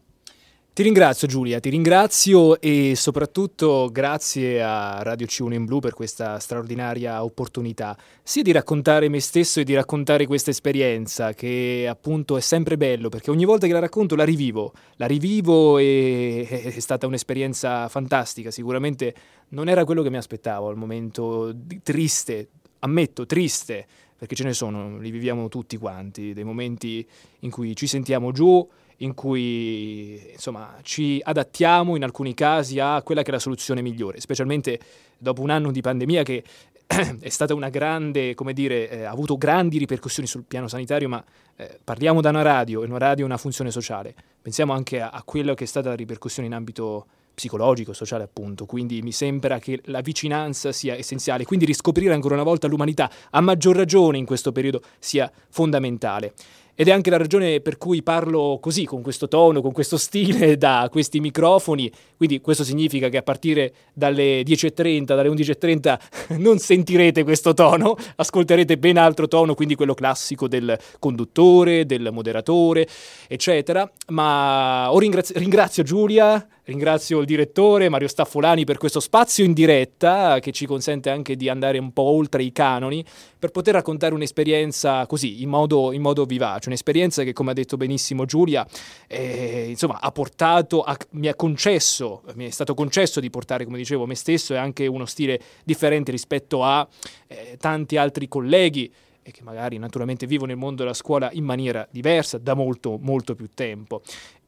Ti 0.74 0.82
ringrazio 0.82 1.28
Giulia, 1.28 1.60
ti 1.60 1.68
ringrazio 1.68 2.58
e 2.58 2.94
soprattutto 2.96 3.90
grazie 3.92 4.62
a 4.62 5.02
Radio 5.02 5.26
C1 5.26 5.52
in 5.52 5.66
Blu 5.66 5.80
per 5.80 5.92
questa 5.92 6.38
straordinaria 6.38 7.22
opportunità, 7.22 7.94
sia 8.22 8.40
di 8.40 8.52
raccontare 8.52 9.10
me 9.10 9.20
stesso 9.20 9.60
e 9.60 9.64
di 9.64 9.74
raccontare 9.74 10.26
questa 10.26 10.48
esperienza 10.48 11.34
che 11.34 11.86
appunto 11.86 12.38
è 12.38 12.40
sempre 12.40 12.78
bello 12.78 13.10
perché 13.10 13.30
ogni 13.30 13.44
volta 13.44 13.66
che 13.66 13.74
la 13.74 13.80
racconto 13.80 14.16
la 14.16 14.24
rivivo, 14.24 14.72
la 14.96 15.04
rivivo 15.04 15.76
e 15.76 16.46
è 16.48 16.80
stata 16.80 17.06
un'esperienza 17.06 17.86
fantastica, 17.90 18.50
sicuramente 18.50 19.14
non 19.48 19.68
era 19.68 19.84
quello 19.84 20.00
che 20.00 20.08
mi 20.08 20.16
aspettavo 20.16 20.68
al 20.68 20.76
momento 20.78 21.54
triste, 21.82 22.48
ammetto 22.78 23.26
triste, 23.26 23.86
perché 24.16 24.34
ce 24.34 24.44
ne 24.44 24.54
sono, 24.54 24.96
li 24.96 25.10
viviamo 25.10 25.48
tutti 25.48 25.76
quanti, 25.76 26.32
dei 26.32 26.44
momenti 26.44 27.06
in 27.40 27.50
cui 27.50 27.76
ci 27.76 27.86
sentiamo 27.86 28.32
giù 28.32 28.66
in 29.02 29.14
cui 29.14 30.30
insomma, 30.32 30.76
ci 30.82 31.20
adattiamo 31.22 31.96
in 31.96 32.04
alcuni 32.04 32.34
casi 32.34 32.78
a 32.78 33.02
quella 33.02 33.22
che 33.22 33.28
è 33.28 33.32
la 33.32 33.38
soluzione 33.38 33.82
migliore, 33.82 34.20
specialmente 34.20 34.80
dopo 35.18 35.42
un 35.42 35.50
anno 35.50 35.70
di 35.70 35.80
pandemia 35.80 36.22
che 36.22 36.42
è 37.20 37.28
stata 37.28 37.54
una 37.54 37.68
grande, 37.68 38.34
come 38.34 38.52
dire, 38.52 38.90
eh, 38.90 39.04
ha 39.04 39.10
avuto 39.10 39.36
grandi 39.36 39.78
ripercussioni 39.78 40.28
sul 40.28 40.44
piano 40.46 40.68
sanitario, 40.68 41.08
ma 41.08 41.22
eh, 41.56 41.78
parliamo 41.82 42.20
da 42.20 42.30
una 42.30 42.42
radio 42.42 42.82
e 42.82 42.86
una 42.86 42.98
radio 42.98 43.24
ha 43.24 43.28
una 43.28 43.36
funzione 43.38 43.70
sociale. 43.70 44.14
Pensiamo 44.40 44.72
anche 44.72 45.00
a, 45.00 45.10
a 45.10 45.22
quello 45.22 45.54
che 45.54 45.64
è 45.64 45.66
stata 45.66 45.88
la 45.88 45.94
ripercussione 45.94 46.48
in 46.48 46.54
ambito 46.54 47.06
psicologico, 47.34 47.92
sociale 47.92 48.24
appunto, 48.24 48.66
quindi 48.66 49.00
mi 49.00 49.12
sembra 49.12 49.58
che 49.58 49.80
la 49.84 50.00
vicinanza 50.00 50.70
sia 50.70 50.94
essenziale, 50.94 51.44
quindi 51.44 51.64
riscoprire 51.64 52.12
ancora 52.12 52.34
una 52.34 52.42
volta 52.42 52.66
l'umanità, 52.66 53.10
a 53.30 53.40
maggior 53.40 53.74
ragione 53.74 54.18
in 54.18 54.26
questo 54.26 54.52
periodo, 54.52 54.82
sia 54.98 55.30
fondamentale. 55.48 56.34
Ed 56.74 56.88
è 56.88 56.90
anche 56.90 57.10
la 57.10 57.18
ragione 57.18 57.60
per 57.60 57.76
cui 57.76 58.02
parlo 58.02 58.58
così, 58.60 58.84
con 58.84 59.02
questo 59.02 59.28
tono, 59.28 59.60
con 59.60 59.72
questo 59.72 59.96
stile, 59.96 60.56
da 60.58 60.88
questi 60.90 61.20
microfoni. 61.20 61.90
Quindi 62.16 62.40
questo 62.40 62.64
significa 62.64 63.08
che 63.08 63.18
a 63.18 63.22
partire 63.22 63.72
dalle 63.92 64.42
10.30, 64.42 65.02
dalle 65.04 65.28
11.30 65.28 65.98
non 66.40 66.58
sentirete 66.58 67.24
questo 67.24 67.52
tono, 67.52 67.96
ascolterete 68.16 68.78
ben 68.78 68.96
altro 68.96 69.28
tono, 69.28 69.54
quindi 69.54 69.74
quello 69.74 69.94
classico 69.94 70.48
del 70.48 70.78
conduttore, 70.98 71.84
del 71.84 72.08
moderatore, 72.12 72.86
eccetera. 73.28 73.90
Ma 74.08 74.90
ringrazio, 74.96 75.38
ringrazio 75.38 75.82
Giulia, 75.82 76.46
ringrazio 76.64 77.20
il 77.20 77.26
direttore 77.26 77.88
Mario 77.88 78.08
Staffolani 78.08 78.64
per 78.64 78.78
questo 78.78 79.00
spazio 79.00 79.44
in 79.44 79.52
diretta 79.52 80.38
che 80.40 80.52
ci 80.52 80.66
consente 80.66 81.10
anche 81.10 81.36
di 81.36 81.48
andare 81.48 81.78
un 81.78 81.92
po' 81.92 82.02
oltre 82.02 82.42
i 82.42 82.52
canoni 82.52 83.04
per 83.38 83.50
poter 83.50 83.74
raccontare 83.74 84.14
un'esperienza 84.14 85.04
così, 85.06 85.42
in 85.42 85.48
modo, 85.48 85.92
in 85.92 86.00
modo 86.00 86.24
vivace, 86.24 86.61
un'esperienza 86.68 87.22
che 87.22 87.32
come 87.32 87.50
ha 87.50 87.54
detto 87.54 87.76
benissimo 87.76 88.24
Giulia, 88.24 88.66
eh, 89.06 89.66
insomma 89.68 90.00
ha 90.00 90.10
portato, 90.12 90.82
a, 90.82 90.96
mi 91.10 91.28
ha 91.28 91.34
concesso, 91.34 92.22
mi 92.34 92.46
è 92.46 92.50
stato 92.50 92.74
concesso 92.74 93.20
di 93.20 93.30
portare 93.30 93.64
come 93.64 93.78
dicevo 93.78 94.06
me 94.06 94.14
stesso 94.14 94.54
e 94.54 94.56
anche 94.56 94.86
uno 94.86 95.06
stile 95.06 95.40
differente 95.64 96.10
rispetto 96.10 96.64
a 96.64 96.86
eh, 97.26 97.56
tanti 97.58 97.96
altri 97.96 98.28
colleghi 98.28 98.92
e 99.24 99.30
che 99.30 99.42
magari 99.42 99.78
naturalmente 99.78 100.26
vivono 100.26 100.50
il 100.50 100.58
mondo 100.58 100.82
della 100.82 100.94
scuola 100.94 101.30
in 101.32 101.44
maniera 101.44 101.86
diversa 101.90 102.38
da 102.38 102.54
molto 102.54 102.98
molto 103.00 103.36
più 103.36 103.48
tempo 103.54 104.02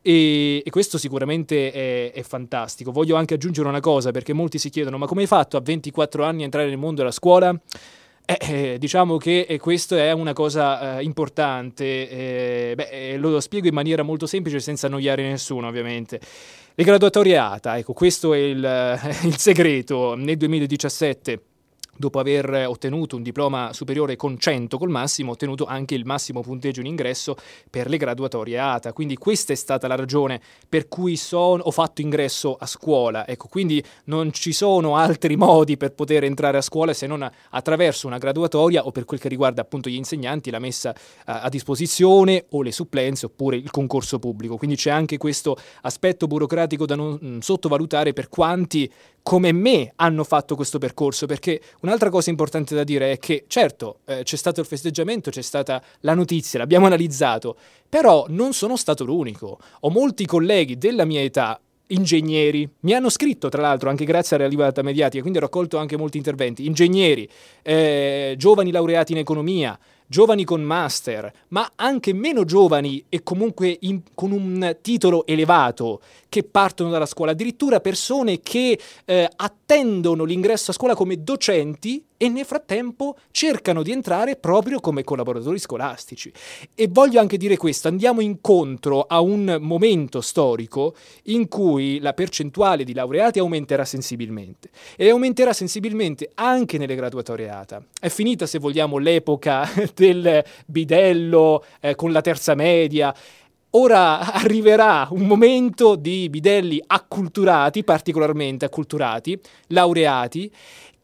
e, 0.07 0.63
e, 0.63 0.69
questo 0.69 0.99
sicuramente 0.99 1.73
è, 1.73 2.13
è, 2.13 2.23
fantastico. 2.23 2.93
Voglio 2.93 3.17
anche 3.17 3.33
aggiungere 3.33 3.69
una 3.69 3.81
cosa 3.81 4.11
perché 4.11 4.35
molti 4.35 4.59
si 4.59 4.69
chiedono: 4.69 4.99
ma 4.99 5.07
come 5.07 5.23
hai 5.23 5.27
fatto 5.27 5.57
a 5.57 5.63
24 5.63 6.23
anni 6.23 6.43
a 6.43 6.45
entrare 6.45 6.69
nel 6.69 6.77
mondo 6.77 6.97
della 6.97 7.11
scuola? 7.11 7.59
Eh, 8.27 8.39
eh, 8.41 8.79
diciamo 8.79 9.19
che 9.19 9.45
eh, 9.47 9.59
questo 9.59 9.97
è 9.97 10.11
una 10.13 10.33
cosa 10.33 10.99
eh, 10.99 11.03
importante, 11.03 11.85
eh, 12.09 12.73
beh, 12.75 12.89
eh, 13.13 13.17
lo 13.19 13.39
spiego 13.41 13.69
in 13.69 13.75
maniera 13.75 14.03
molto 14.03 14.27
semplice 14.27 14.61
senza 14.61 14.87
annoiare 14.87 15.29
nessuno 15.29 15.67
ovviamente. 15.69 16.19
Le 16.75 16.85
graduatorie 16.85 17.37
ATA, 17.37 17.77
ecco 17.77 17.93
questo 17.93 18.33
è 18.33 18.39
il, 18.39 18.99
il 19.25 19.37
segreto. 19.37 20.15
Nel 20.15 20.39
2017 20.39 21.43
dopo 21.97 22.19
aver 22.19 22.67
ottenuto 22.67 23.17
un 23.17 23.23
diploma 23.23 23.73
superiore 23.73 24.17
con 24.17 24.39
100 24.39 24.79
col 24.79 24.91
massimo, 24.91 25.31
ho 25.31 25.33
ottenuto 25.35 25.65
anche 25.65 25.95
il 25.95 26.05
massimo 26.05 26.41
punteggio 26.41 26.81
in 26.81 26.87
ingresso 26.87 27.37
per 27.71 27.89
le 27.89 27.97
graduatorie 27.97 28.59
ATA. 28.59 28.93
Quindi 28.93 29.17
questa 29.17 29.53
è 29.53 29.57
stata 29.57 29.87
la 29.87 29.95
ragione 29.95 30.41
per 30.69 30.89
cui 30.89 31.17
son, 31.17 31.61
ho 31.63 31.71
fatto 31.71 32.01
ingresso 32.01 32.57
a 32.59 32.67
scuola. 32.67 33.27
Ecco, 33.27 33.49
quindi 33.49 33.83
non 34.05 34.33
ci 34.33 34.53
sono 34.53 34.97
altri 34.97 35.37
modi 35.37 35.77
per 35.77 35.93
poter 35.93 36.25
entrare 36.25 36.59
a 36.59 36.63
scuola 36.63 36.93
se 36.93 37.07
non 37.07 37.29
attraverso 37.51 38.07
una 38.07 38.19
graduatoria 38.19 38.87
o 38.87 38.91
per 38.91 39.05
quel 39.05 39.21
che 39.21 39.29
riguarda 39.29 39.63
appunto 39.63 39.89
gli 39.89 39.97
insegnanti, 39.97 40.51
la 40.51 40.59
messa 40.59 40.95
a, 41.25 41.49
disposizione 41.49 42.47
o 42.51 42.63
le 42.63 42.73
supplenze 42.73 43.27
oppure 43.27 43.57
il 43.57 43.71
concorso 43.71 44.19
pubblico. 44.19 44.57
Quindi 44.57 44.77
c'è 44.77 44.91
anche 44.91 45.17
questo 45.17 45.57
aspetto 45.83 46.27
burocratico 46.27 46.87
da 46.87 46.95
non 46.95 47.19
mh, 47.21 47.39
sottovalutare 47.39 48.13
per 48.13 48.29
quanti 48.29 48.91
come 49.25 49.53
me 49.53 49.91
hanno 49.97 50.23
fatto 50.23 50.55
questo 50.55 50.79
percorso, 50.79 51.25
perché 51.25 51.59
un'altra 51.85 52.09
cosa 52.09 52.31
importante 52.31 52.75
da 52.75 52.83
dire 52.83 53.13
è 53.13 53.19
che 53.19 53.45
certo 53.47 54.01
eh, 54.07 54.23
c'è 54.23 54.37
stato 54.37 54.61
il 54.61 54.67
festeggiamento, 54.67 55.31
c'è 55.31 55.43
stata 55.43 55.83
la 56.01 56.15
notizia, 56.15 56.59
l'abbiamo 56.59 56.87
analizzato, 56.87 57.57
però 57.89 58.25
non 58.29 58.53
sono 58.55 58.77
stato 58.77 59.05
l'unico. 59.05 59.59
Ho 59.81 59.91
molti 59.91 60.25
colleghi 60.27 60.79
della 60.79 61.05
mia 61.05 61.21
età 61.21 61.61
ingegneri, 61.89 62.69
mi 62.81 62.95
hanno 62.95 63.11
scritto 63.11 63.51
tra 63.51 63.61
l'altro 63.61 63.91
anche 63.91 64.07
grazie 64.07 64.37
alla 64.37 64.49
ribalta 64.49 64.83
mediatica, 64.83 65.21
quindi 65.21 65.39
ho 65.39 65.43
raccolto 65.43 65.77
anche 65.77 65.99
molti 65.99 66.17
interventi, 66.17 66.67
ingegneri, 66.67 67.29
eh, 67.63 68.35
giovani 68.39 68.71
laureati 68.71 69.13
in 69.13 69.19
economia, 69.19 69.79
giovani 70.07 70.45
con 70.45 70.63
master, 70.63 71.33
ma 71.49 71.73
anche 71.77 72.13
meno 72.13 72.45
giovani 72.45 73.05
e 73.09 73.23
comunque 73.23 73.77
in, 73.81 74.01
con 74.15 74.33
un 74.33 74.77
titolo 74.81 75.27
elevato 75.27 76.01
che 76.29 76.43
partono 76.43 76.91
dalla 76.91 77.07
scuola, 77.07 77.33
addirittura 77.33 77.81
persone 77.81 78.41
che 78.41 78.79
eh, 79.05 79.29
attendono 79.37 80.25
l'ingresso 80.25 80.71
a 80.71 80.75
scuola 80.75 80.95
come 80.95 81.23
docenti 81.23 82.05
e 82.17 82.29
nel 82.29 82.45
frattempo 82.45 83.17
cercano 83.31 83.83
di 83.83 83.93
entrare 83.93 84.37
proprio 84.37 84.81
come 84.81 85.05
collaboratori 85.05 85.59
scolastici. 85.59 86.33
E 86.75 86.89
voglio 86.89 87.21
anche 87.21 87.37
dire 87.37 87.57
questo, 87.57 87.89
andiamo 87.89 88.21
incontro 88.21 89.03
a 89.03 89.21
un 89.21 89.59
momento 89.61 90.21
storico 90.21 90.95
in 91.25 91.49
cui 91.49 91.99
la 91.99 92.13
percentuale 92.13 92.85
di 92.85 92.95
laureati 92.95 93.39
aumenterà 93.39 93.85
sensibilmente 93.85 94.71
e 94.97 95.11
aumenterà 95.11 95.53
sensibilmente 95.53 96.31
anche 96.35 96.79
nelle 96.79 96.95
graduatoreata. 96.95 97.83
È 97.99 98.09
finita, 98.09 98.47
se 98.47 98.59
vogliamo, 98.59 98.99
l'epoca 98.99 99.69
del 99.95 100.45
bidello 100.67 101.65
eh, 101.81 101.95
con 101.95 102.13
la 102.13 102.21
terza 102.21 102.55
media 102.55 103.15
Ora 103.77 104.33
arriverà 104.33 105.09
un 105.11 105.27
momento 105.27 105.97
di 105.97 106.29
bidelli 106.31 106.81
acculturati, 106.87 107.83
particolarmente 107.83 108.65
acculturati, 108.65 109.37
laureati, 109.69 110.49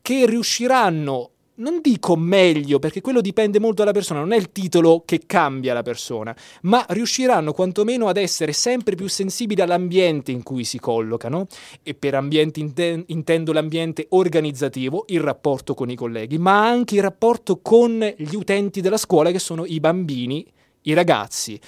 che 0.03 0.27
riusciranno, 0.27 1.31
non 1.57 1.81
dico 1.83 2.17
meglio, 2.17 2.79
perché 2.79 3.01
quello 3.01 3.21
dipende 3.21 3.61
molto 3.61 3.83
dalla 3.83 3.93
persona, 3.93 4.21
non 4.21 4.33
è 4.33 4.37
il 4.37 4.51
titolo 4.51 5.03
che 5.05 5.23
cambia 5.27 5.75
la 5.75 5.83
persona, 5.83 6.35
ma 6.63 6.85
riusciranno 6.89 7.53
quantomeno 7.53 8.09
ad 8.09 8.17
essere 8.17 8.53
sempre 8.53 8.95
più 8.95 9.09
sensibili 9.09 9.61
all'ambiente 9.61 10.33
in 10.33 10.43
cui 10.43 10.65
si 10.65 10.79
collocano, 10.79 11.47
e 11.83 11.95
per 11.95 12.15
ambiente 12.15 12.61
inten- 12.61 13.05
intendo 13.09 13.53
l'ambiente 13.53 14.07
organizzativo, 14.11 15.05
il 15.09 15.21
rapporto 15.21 15.75
con 15.75 15.91
i 15.91 15.97
colleghi, 15.97 16.39
ma 16.39 16.67
anche 16.67 16.95
il 16.95 17.03
rapporto 17.03 17.61
con 17.61 18.15
gli 18.17 18.35
utenti 18.35 18.81
della 18.81 18.97
scuola, 18.97 19.31
che 19.31 19.39
sono 19.39 19.67
i 19.67 19.81
bambini, 19.81 20.47
i 20.83 20.95
ragazzi. 20.95 21.61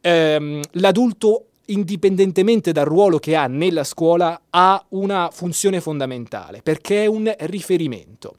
Ehm, 0.00 0.60
l'adulto 0.72 1.48
indipendentemente 1.66 2.72
dal 2.72 2.84
ruolo 2.84 3.18
che 3.18 3.36
ha 3.36 3.46
nella 3.46 3.84
scuola, 3.84 4.42
ha 4.50 4.84
una 4.90 5.30
funzione 5.32 5.80
fondamentale, 5.80 6.60
perché 6.62 7.04
è 7.04 7.06
un 7.06 7.32
riferimento. 7.40 8.36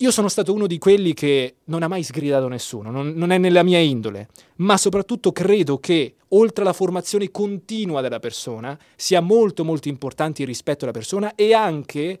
Io 0.00 0.10
sono 0.10 0.28
stato 0.28 0.52
uno 0.52 0.66
di 0.66 0.76
quelli 0.76 1.14
che 1.14 1.56
non 1.64 1.82
ha 1.82 1.88
mai 1.88 2.02
sgridato 2.02 2.48
nessuno, 2.48 2.90
non, 2.90 3.14
non, 3.16 3.30
è 3.30 3.38
nella 3.38 3.62
mia 3.62 3.78
indole, 3.78 4.28
ma 4.56 4.76
soprattutto 4.76 5.32
credo 5.32 5.78
che, 5.78 6.16
oltre 6.28 6.64
alla 6.64 6.74
formazione 6.74 7.30
continua 7.30 8.02
della 8.02 8.18
persona, 8.18 8.78
sia 8.94 9.22
molto 9.22 9.64
molto 9.64 9.88
importante 9.88 10.42
il 10.42 10.48
rispetto 10.48 10.84
alla 10.84 10.92
persona 10.92 11.34
e 11.34 11.54
anche 11.54 12.18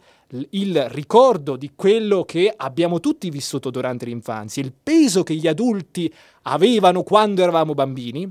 il 0.50 0.88
ricordo 0.88 1.56
di 1.56 1.72
quello 1.76 2.24
che 2.24 2.50
abbiamo 2.56 2.98
tutti 2.98 3.28
vissuto 3.28 3.68
durante 3.68 4.06
l'infanzia, 4.06 4.62
il 4.62 4.72
peso 4.72 5.22
che 5.22 5.34
gli 5.34 5.46
adulti 5.46 6.10
avevano 6.42 7.02
quando 7.02 7.42
eravamo 7.42 7.74
bambini 7.74 8.26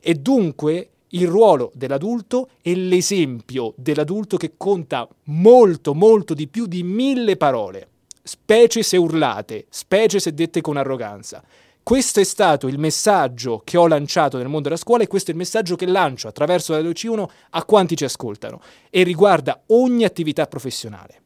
e 0.00 0.14
dunque 0.14 0.90
il 1.14 1.28
ruolo 1.28 1.70
dell'adulto 1.74 2.48
e 2.60 2.74
l'esempio 2.74 3.74
dell'adulto 3.76 4.36
che 4.36 4.54
conta 4.56 5.08
molto, 5.24 5.94
molto 5.94 6.34
di 6.34 6.48
più 6.48 6.66
di 6.66 6.82
mille 6.82 7.36
parole, 7.36 7.88
specie 8.22 8.82
se 8.82 8.96
urlate, 8.96 9.66
specie 9.68 10.18
se 10.18 10.34
dette 10.34 10.60
con 10.60 10.76
arroganza. 10.76 11.42
Questo 11.82 12.20
è 12.20 12.24
stato 12.24 12.66
il 12.66 12.78
messaggio 12.78 13.60
che 13.62 13.76
ho 13.76 13.86
lanciato 13.86 14.38
nel 14.38 14.46
mondo 14.48 14.68
della 14.68 14.76
scuola 14.76 15.02
e 15.02 15.06
questo 15.06 15.30
è 15.30 15.34
il 15.34 15.38
messaggio 15.38 15.76
che 15.76 15.86
lancio 15.86 16.28
attraverso 16.28 16.72
la 16.72 16.80
LC1 16.80 17.24
a 17.50 17.64
quanti 17.64 17.96
ci 17.96 18.04
ascoltano 18.04 18.60
e 18.88 19.02
riguarda 19.02 19.62
ogni 19.66 20.04
attività 20.04 20.46
professionale. 20.46 21.20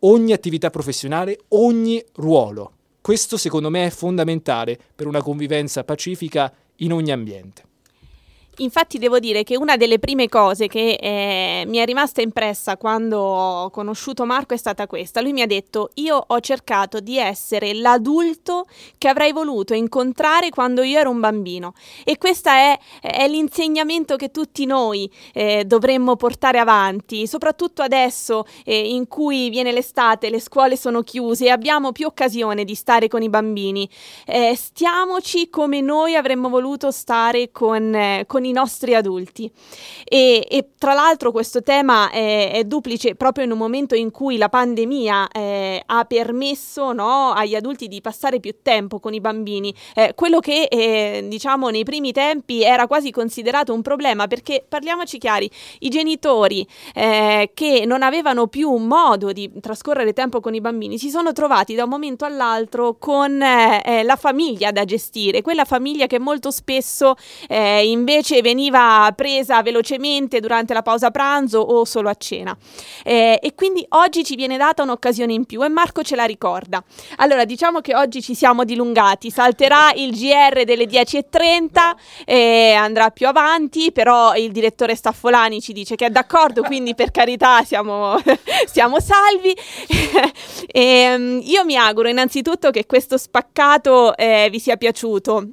Ogni 0.00 0.32
attività 0.32 0.68
professionale, 0.68 1.38
ogni 1.48 2.04
ruolo. 2.16 2.72
Questo 3.00 3.38
secondo 3.38 3.70
me 3.70 3.86
è 3.86 3.90
fondamentale 3.90 4.78
per 4.94 5.06
una 5.06 5.22
convivenza 5.22 5.82
pacifica 5.84 6.52
in 6.76 6.92
ogni 6.92 7.10
ambiente. 7.10 7.72
Infatti 8.58 8.98
devo 8.98 9.18
dire 9.18 9.42
che 9.42 9.56
una 9.56 9.76
delle 9.76 9.98
prime 9.98 10.28
cose 10.28 10.68
che 10.68 10.98
eh, 11.00 11.64
mi 11.66 11.78
è 11.78 11.84
rimasta 11.84 12.22
impressa 12.22 12.76
quando 12.76 13.18
ho 13.18 13.70
conosciuto 13.70 14.24
Marco 14.24 14.54
è 14.54 14.56
stata 14.56 14.86
questa. 14.86 15.20
Lui 15.20 15.32
mi 15.32 15.42
ha 15.42 15.46
detto 15.46 15.90
io 15.94 16.22
ho 16.24 16.40
cercato 16.40 17.00
di 17.00 17.18
essere 17.18 17.74
l'adulto 17.74 18.66
che 18.96 19.08
avrei 19.08 19.32
voluto 19.32 19.74
incontrare 19.74 20.50
quando 20.50 20.82
io 20.82 20.98
ero 20.98 21.10
un 21.10 21.20
bambino 21.20 21.74
e 22.04 22.16
questo 22.16 22.50
è, 22.50 22.78
è, 23.00 23.26
l'insegnamento 23.28 24.16
che 24.16 24.30
tutti 24.30 24.64
noi 24.66 25.10
eh, 25.32 25.64
dovremmo 25.64 26.16
portare 26.16 26.58
avanti, 26.58 27.26
soprattutto 27.26 27.82
adesso 27.82 28.46
eh, 28.64 28.90
in 28.90 29.08
cui 29.08 29.50
viene 29.50 29.72
l'estate, 29.72 30.30
le 30.30 30.40
scuole 30.40 30.76
sono 30.76 31.02
chiuse 31.02 31.46
e 31.46 31.50
abbiamo 31.50 31.92
più 31.92 32.06
occasione 32.06 32.64
di 32.64 32.74
stare 32.74 33.08
con 33.08 33.22
i 33.22 33.28
bambini. 33.28 33.88
Eh, 34.26 34.54
stiamoci 34.54 35.50
come 35.50 35.80
noi 35.80 36.14
avremmo 36.14 36.48
voluto 36.48 36.90
stare 36.90 37.50
con, 37.50 37.94
eh, 37.94 38.24
con 38.26 38.43
con 38.44 38.46
i 38.46 38.52
nostri 38.52 38.94
adulti. 38.94 39.50
E, 40.04 40.46
e 40.48 40.68
tra 40.78 40.92
l'altro 40.92 41.32
questo 41.32 41.62
tema 41.62 42.10
è, 42.10 42.52
è, 42.52 42.64
duplice 42.64 43.14
proprio 43.14 43.44
in 43.44 43.52
un 43.52 43.58
momento 43.58 43.94
in 43.94 44.10
cui 44.10 44.36
la 44.36 44.50
pandemia 44.50 45.28
eh, 45.28 45.82
ha 45.84 46.04
permesso 46.04 46.92
no, 46.92 47.32
agli 47.32 47.54
adulti 47.54 47.88
di 47.88 48.00
passare 48.00 48.40
più 48.40 48.56
tempo 48.62 49.00
con 49.00 49.14
i 49.14 49.20
bambini, 49.20 49.74
eh, 49.94 50.12
quello 50.14 50.40
che 50.40 50.64
eh, 50.64 51.24
diciamo 51.28 51.70
nei 51.70 51.84
primi 51.84 52.12
tempi 52.12 52.62
era 52.62 52.86
quasi 52.86 53.10
considerato 53.10 53.72
un 53.72 53.82
problema 53.82 54.26
perché 54.26 54.64
parliamoci 54.68 55.18
chiari, 55.18 55.50
i 55.80 55.88
genitori 55.88 56.66
eh, 56.94 57.50
che 57.54 57.84
non 57.86 58.02
avevano 58.02 58.46
più 58.48 58.70
modo 58.74 59.32
di 59.32 59.50
trascorrere 59.60 60.12
tempo 60.12 60.40
con 60.40 60.54
i 60.54 60.60
bambini 60.60 60.98
si 60.98 61.08
sono 61.08 61.32
trovati 61.32 61.74
da 61.74 61.84
un 61.84 61.90
momento 61.90 62.24
all'altro 62.24 62.96
con 62.98 63.40
eh, 63.40 63.82
eh, 63.84 64.02
la 64.02 64.16
famiglia 64.16 64.70
da 64.70 64.84
gestire, 64.84 65.40
quella 65.42 65.64
famiglia 65.64 66.06
che 66.06 66.18
molto 66.18 66.50
spesso 66.50 67.14
invece 67.48 68.33
invece 68.34 68.42
veniva 68.42 69.12
presa 69.14 69.62
velocemente 69.62 70.40
durante 70.40 70.74
la 70.74 70.82
pausa 70.82 71.10
pranzo 71.10 71.58
o 71.60 71.84
solo 71.84 72.08
a 72.08 72.14
cena. 72.14 72.56
Eh, 73.04 73.38
e 73.40 73.54
quindi 73.54 73.84
oggi 73.90 74.24
ci 74.24 74.34
viene 74.34 74.56
data 74.56 74.82
un'occasione 74.82 75.32
in 75.32 75.44
più 75.44 75.62
e 75.62 75.68
Marco 75.68 76.02
ce 76.02 76.16
la 76.16 76.24
ricorda. 76.24 76.82
Allora, 77.16 77.44
diciamo 77.44 77.80
che 77.80 77.94
oggi 77.94 78.22
ci 78.22 78.34
siamo 78.34 78.64
dilungati, 78.64 79.30
salterà 79.30 79.92
il 79.94 80.12
GR 80.12 80.64
delle 80.64 80.86
10.30, 80.86 81.94
eh, 82.24 82.72
andrà 82.72 83.10
più 83.10 83.26
avanti, 83.26 83.92
però 83.92 84.34
il 84.34 84.50
direttore 84.52 84.94
Staffolani 84.94 85.60
ci 85.60 85.72
dice 85.72 85.94
che 85.94 86.06
è 86.06 86.10
d'accordo, 86.10 86.62
quindi 86.62 86.94
per 86.94 87.10
carità 87.10 87.62
siamo, 87.62 88.16
siamo 88.66 89.00
salvi. 89.00 89.54
e, 90.66 90.80
ehm, 90.80 91.40
io 91.42 91.64
mi 91.64 91.76
auguro 91.76 92.08
innanzitutto 92.08 92.70
che 92.70 92.86
questo 92.86 93.18
spaccato 93.18 94.16
eh, 94.16 94.48
vi 94.50 94.58
sia 94.58 94.76
piaciuto. 94.76 95.48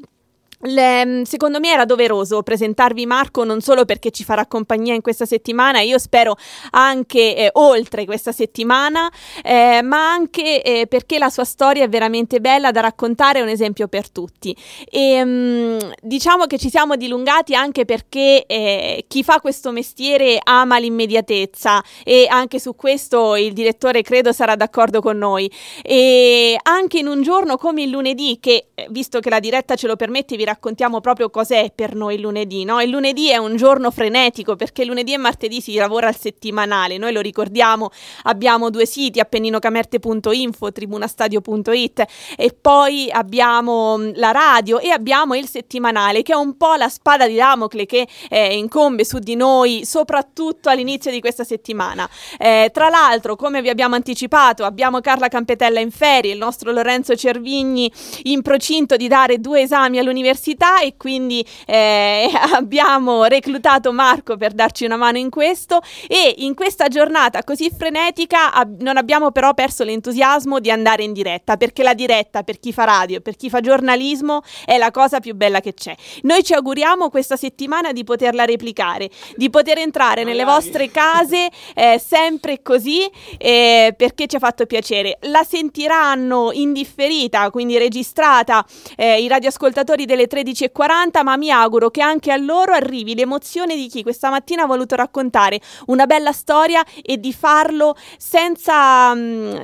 Le, 0.63 1.21
secondo 1.25 1.59
me 1.59 1.71
era 1.71 1.85
doveroso 1.85 2.43
presentarvi 2.43 3.05
Marco 3.05 3.43
non 3.43 3.61
solo 3.61 3.85
perché 3.85 4.11
ci 4.11 4.23
farà 4.23 4.45
compagnia 4.45 4.93
in 4.93 5.01
questa 5.01 5.25
settimana, 5.25 5.81
io 5.81 5.97
spero 5.97 6.35
anche 6.71 7.35
eh, 7.35 7.49
oltre 7.53 8.05
questa 8.05 8.31
settimana, 8.31 9.11
eh, 9.43 9.81
ma 9.81 10.11
anche 10.11 10.61
eh, 10.61 10.87
perché 10.87 11.17
la 11.17 11.29
sua 11.29 11.45
storia 11.45 11.83
è 11.83 11.89
veramente 11.89 12.39
bella 12.39 12.71
da 12.71 12.81
raccontare, 12.81 13.39
è 13.39 13.41
un 13.41 13.47
esempio 13.47 13.87
per 13.87 14.09
tutti. 14.09 14.55
E, 14.89 15.23
mh, 15.23 15.29
mm, 15.29 15.79
diciamo 16.01 16.45
che 16.45 16.57
ci 16.57 16.69
siamo 16.69 16.95
dilungati 16.95 17.55
anche 17.55 17.85
perché 17.85 18.45
eh, 18.45 19.05
chi 19.07 19.23
fa 19.23 19.39
questo 19.39 19.71
mestiere 19.71 20.39
ama 20.43 20.77
l'immediatezza 20.77 21.83
e 22.03 22.27
anche 22.29 22.59
su 22.59 22.75
questo 22.75 23.35
il 23.35 23.53
direttore 23.53 24.01
credo 24.01 24.31
sarà 24.31 24.55
d'accordo 24.55 25.01
con 25.01 25.17
noi. 25.17 25.51
E 25.81 26.57
anche 26.61 26.99
in 26.99 27.07
un 27.07 27.21
giorno 27.21 27.57
come 27.57 27.83
il 27.83 27.89
lunedì, 27.89 28.37
che 28.39 28.67
eh, 28.73 28.87
visto 28.89 29.19
che 29.19 29.29
la 29.29 29.39
diretta 29.39 29.75
ce 29.75 29.87
lo 29.87 29.95
permette, 29.95 30.35
vi 30.35 30.45
raccontiamo 30.51 30.99
proprio 30.99 31.29
cos'è 31.29 31.71
per 31.73 31.95
noi 31.95 32.15
il 32.15 32.21
lunedì. 32.21 32.65
No? 32.65 32.81
Il 32.81 32.89
lunedì 32.89 33.29
è 33.29 33.37
un 33.37 33.55
giorno 33.55 33.89
frenetico 33.89 34.55
perché 34.55 34.83
lunedì 34.83 35.13
e 35.13 35.17
martedì 35.17 35.61
si 35.61 35.73
lavora 35.75 36.07
al 36.07 36.17
settimanale. 36.17 36.97
Noi 36.97 37.13
lo 37.13 37.21
ricordiamo, 37.21 37.89
abbiamo 38.23 38.69
due 38.69 38.85
siti, 38.85 39.19
appenninocamerte.info, 39.19 40.71
tribunastadio.it 40.71 42.05
e 42.35 42.55
poi 42.59 43.09
abbiamo 43.09 43.97
mm, 43.97 44.11
la 44.15 44.31
radio 44.31 44.79
e 44.79 44.89
abbiamo 44.89 45.35
il 45.35 45.47
settimanale 45.47 46.21
che 46.21 46.33
è 46.33 46.35
un 46.35 46.57
po' 46.57 46.75
la 46.75 46.89
spada 46.89 47.27
di 47.27 47.35
Damocle 47.35 47.85
che 47.85 48.07
eh, 48.29 48.57
incombe 48.57 49.05
su 49.05 49.19
di 49.19 49.35
noi 49.35 49.85
soprattutto 49.85 50.69
all'inizio 50.69 51.11
di 51.11 51.21
questa 51.21 51.45
settimana. 51.45 52.09
Eh, 52.37 52.69
tra 52.73 52.89
l'altro, 52.89 53.35
come 53.35 53.61
vi 53.61 53.69
abbiamo 53.69 53.95
anticipato, 53.95 54.65
abbiamo 54.65 54.99
Carla 54.99 55.29
Campetella 55.29 55.79
in 55.79 55.91
ferie, 55.91 56.33
il 56.33 56.37
nostro 56.37 56.71
Lorenzo 56.71 57.15
Cervigni 57.15 57.91
in 58.23 58.41
procinto 58.41 58.97
di 58.97 59.07
dare 59.07 59.39
due 59.39 59.61
esami 59.61 59.97
all'università 59.97 60.39
all'università 60.41 60.81
e 60.81 60.95
quindi 60.97 61.45
eh, 61.65 62.29
abbiamo 62.53 63.25
reclutato 63.25 63.91
Marco 63.93 64.35
per 64.35 64.53
darci 64.53 64.85
una 64.85 64.97
mano 64.97 65.17
in 65.17 65.29
questo 65.29 65.81
e 66.07 66.35
in 66.37 66.55
questa 66.55 66.87
giornata 66.87 67.43
così 67.43 67.69
frenetica 67.69 68.51
ab- 68.51 68.81
non 68.81 68.97
abbiamo 68.97 69.31
però 69.31 69.53
perso 69.53 69.83
l'entusiasmo 69.83 70.59
di 70.59 70.71
andare 70.71 71.03
in 71.03 71.13
diretta 71.13 71.57
perché 71.57 71.83
la 71.83 71.93
diretta 71.93 72.43
per 72.43 72.59
chi 72.59 72.73
fa 72.73 72.85
radio, 72.85 73.21
per 73.21 73.35
chi 73.35 73.49
fa 73.49 73.61
giornalismo 73.61 74.41
è 74.65 74.77
la 74.77 74.91
cosa 74.91 75.19
più 75.19 75.35
bella 75.35 75.59
che 75.59 75.73
c'è. 75.73 75.95
Noi 76.23 76.43
ci 76.43 76.53
auguriamo 76.53 77.09
questa 77.09 77.35
settimana 77.35 77.91
di 77.91 78.03
poterla 78.03 78.45
replicare, 78.45 79.09
di 79.35 79.49
poter 79.49 79.77
entrare 79.77 80.23
nelle 80.23 80.43
vostre 80.43 80.89
case 80.89 81.49
eh, 81.75 82.01
sempre 82.03 82.61
così 82.61 83.09
eh, 83.37 83.93
perché 83.95 84.27
ci 84.27 84.37
ha 84.37 84.39
fatto 84.39 84.65
piacere. 84.65 85.17
La 85.21 85.43
sentiranno 85.43 86.51
indifferita, 86.51 87.49
quindi 87.51 87.77
registrata 87.77 88.65
eh, 88.95 89.21
i 89.21 89.27
radioascoltatori 89.27 90.05
delle 90.05 90.27
13.40, 90.31 91.23
ma 91.23 91.35
mi 91.35 91.51
auguro 91.51 91.89
che 91.89 92.01
anche 92.01 92.31
a 92.31 92.37
loro 92.37 92.71
arrivi 92.73 93.15
l'emozione 93.15 93.75
di 93.75 93.87
chi 93.87 94.03
questa 94.03 94.29
mattina 94.29 94.63
ha 94.63 94.67
voluto 94.67 94.95
raccontare 94.95 95.59
una 95.87 96.05
bella 96.05 96.31
storia 96.31 96.85
e 97.01 97.17
di 97.17 97.33
farlo 97.33 97.95
senza, 98.17 99.13
mm, 99.13 99.55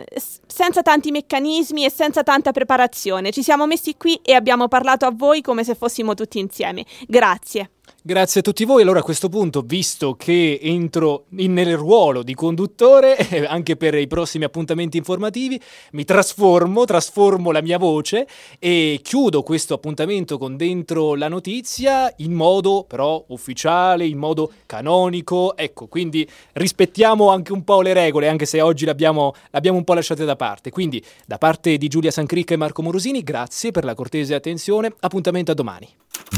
senza 0.45 0.81
tanti 0.81 1.11
meccanismi 1.11 1.85
e 1.85 1.89
senza 1.89 2.23
tanta 2.23 2.51
preparazione. 2.51 3.31
Ci 3.31 3.43
siamo 3.43 3.65
messi 3.65 3.95
qui 3.95 4.19
e 4.21 4.33
abbiamo 4.33 4.67
parlato 4.67 5.05
a 5.05 5.13
voi 5.15 5.41
come 5.41 5.63
se 5.63 5.75
fossimo 5.75 6.13
tutti 6.13 6.39
insieme. 6.39 6.85
Grazie. 7.07 7.71
Grazie 8.07 8.39
a 8.39 8.43
tutti 8.43 8.63
voi. 8.63 8.83
Allora 8.83 8.99
a 8.99 9.03
questo 9.03 9.27
punto, 9.27 9.63
visto 9.63 10.15
che 10.15 10.57
entro 10.61 11.25
in, 11.39 11.51
nel 11.51 11.75
ruolo 11.75 12.23
di 12.23 12.35
conduttore, 12.35 13.17
anche 13.45 13.75
per 13.75 13.95
i 13.95 14.07
prossimi 14.07 14.45
appuntamenti 14.45 14.95
informativi, 14.95 15.59
mi 15.91 16.05
trasformo, 16.05 16.85
trasformo 16.85 17.51
la 17.51 17.61
mia 17.61 17.77
voce 17.77 18.25
e 18.59 19.01
chiudo 19.03 19.43
questo 19.43 19.73
appuntamento 19.73 20.37
con 20.37 20.55
dentro 20.55 21.15
la 21.15 21.27
notizia 21.27 22.09
in 22.19 22.31
modo 22.31 22.85
però 22.87 23.21
ufficiale, 23.27 24.05
in 24.05 24.19
modo 24.19 24.53
canonico. 24.65 25.57
Ecco, 25.57 25.87
quindi 25.87 26.25
rispettiamo 26.53 27.29
anche 27.29 27.51
un 27.51 27.65
po' 27.65 27.81
le 27.81 27.91
regole, 27.91 28.29
anche 28.29 28.45
se 28.45 28.61
oggi 28.61 28.85
l'abbiamo, 28.85 29.33
l'abbiamo 29.49 29.79
un 29.79 29.83
po' 29.83 29.95
lasciate 29.95 30.23
da 30.23 30.37
parte. 30.37 30.69
Quindi 30.69 31.03
da 31.25 31.37
parte 31.37 31.77
di 31.77 31.89
Giulia 31.89 32.11
Sancricca 32.11 32.53
e 32.53 32.57
Marco 32.57 32.81
Morosini, 32.81 33.21
grazie 33.21 33.71
per 33.71 33.83
la 33.83 33.95
cortese 33.95 34.33
attenzione. 34.33 34.93
Appuntamento 35.01 35.51
a 35.51 35.55
domani. 35.55 35.89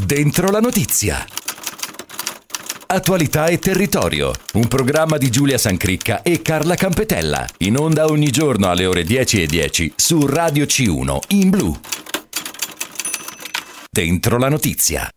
Dentro 0.03 0.49
la 0.49 0.59
notizia. 0.59 1.23
Attualità 2.91 3.45
e 3.45 3.59
territorio, 3.59 4.31
un 4.53 4.67
programma 4.67 5.17
di 5.17 5.29
Giulia 5.29 5.59
Sancricca 5.59 6.23
e 6.23 6.41
Carla 6.41 6.73
Campetella, 6.73 7.45
in 7.59 7.77
onda 7.77 8.07
ogni 8.07 8.31
giorno 8.31 8.67
alle 8.67 8.87
ore 8.87 9.03
10.10 9.03 9.45
10 9.45 9.93
su 9.95 10.25
Radio 10.25 10.65
C1 10.65 11.19
in 11.27 11.51
blu. 11.51 11.79
Dentro 13.91 14.39
la 14.39 14.49
notizia. 14.49 15.07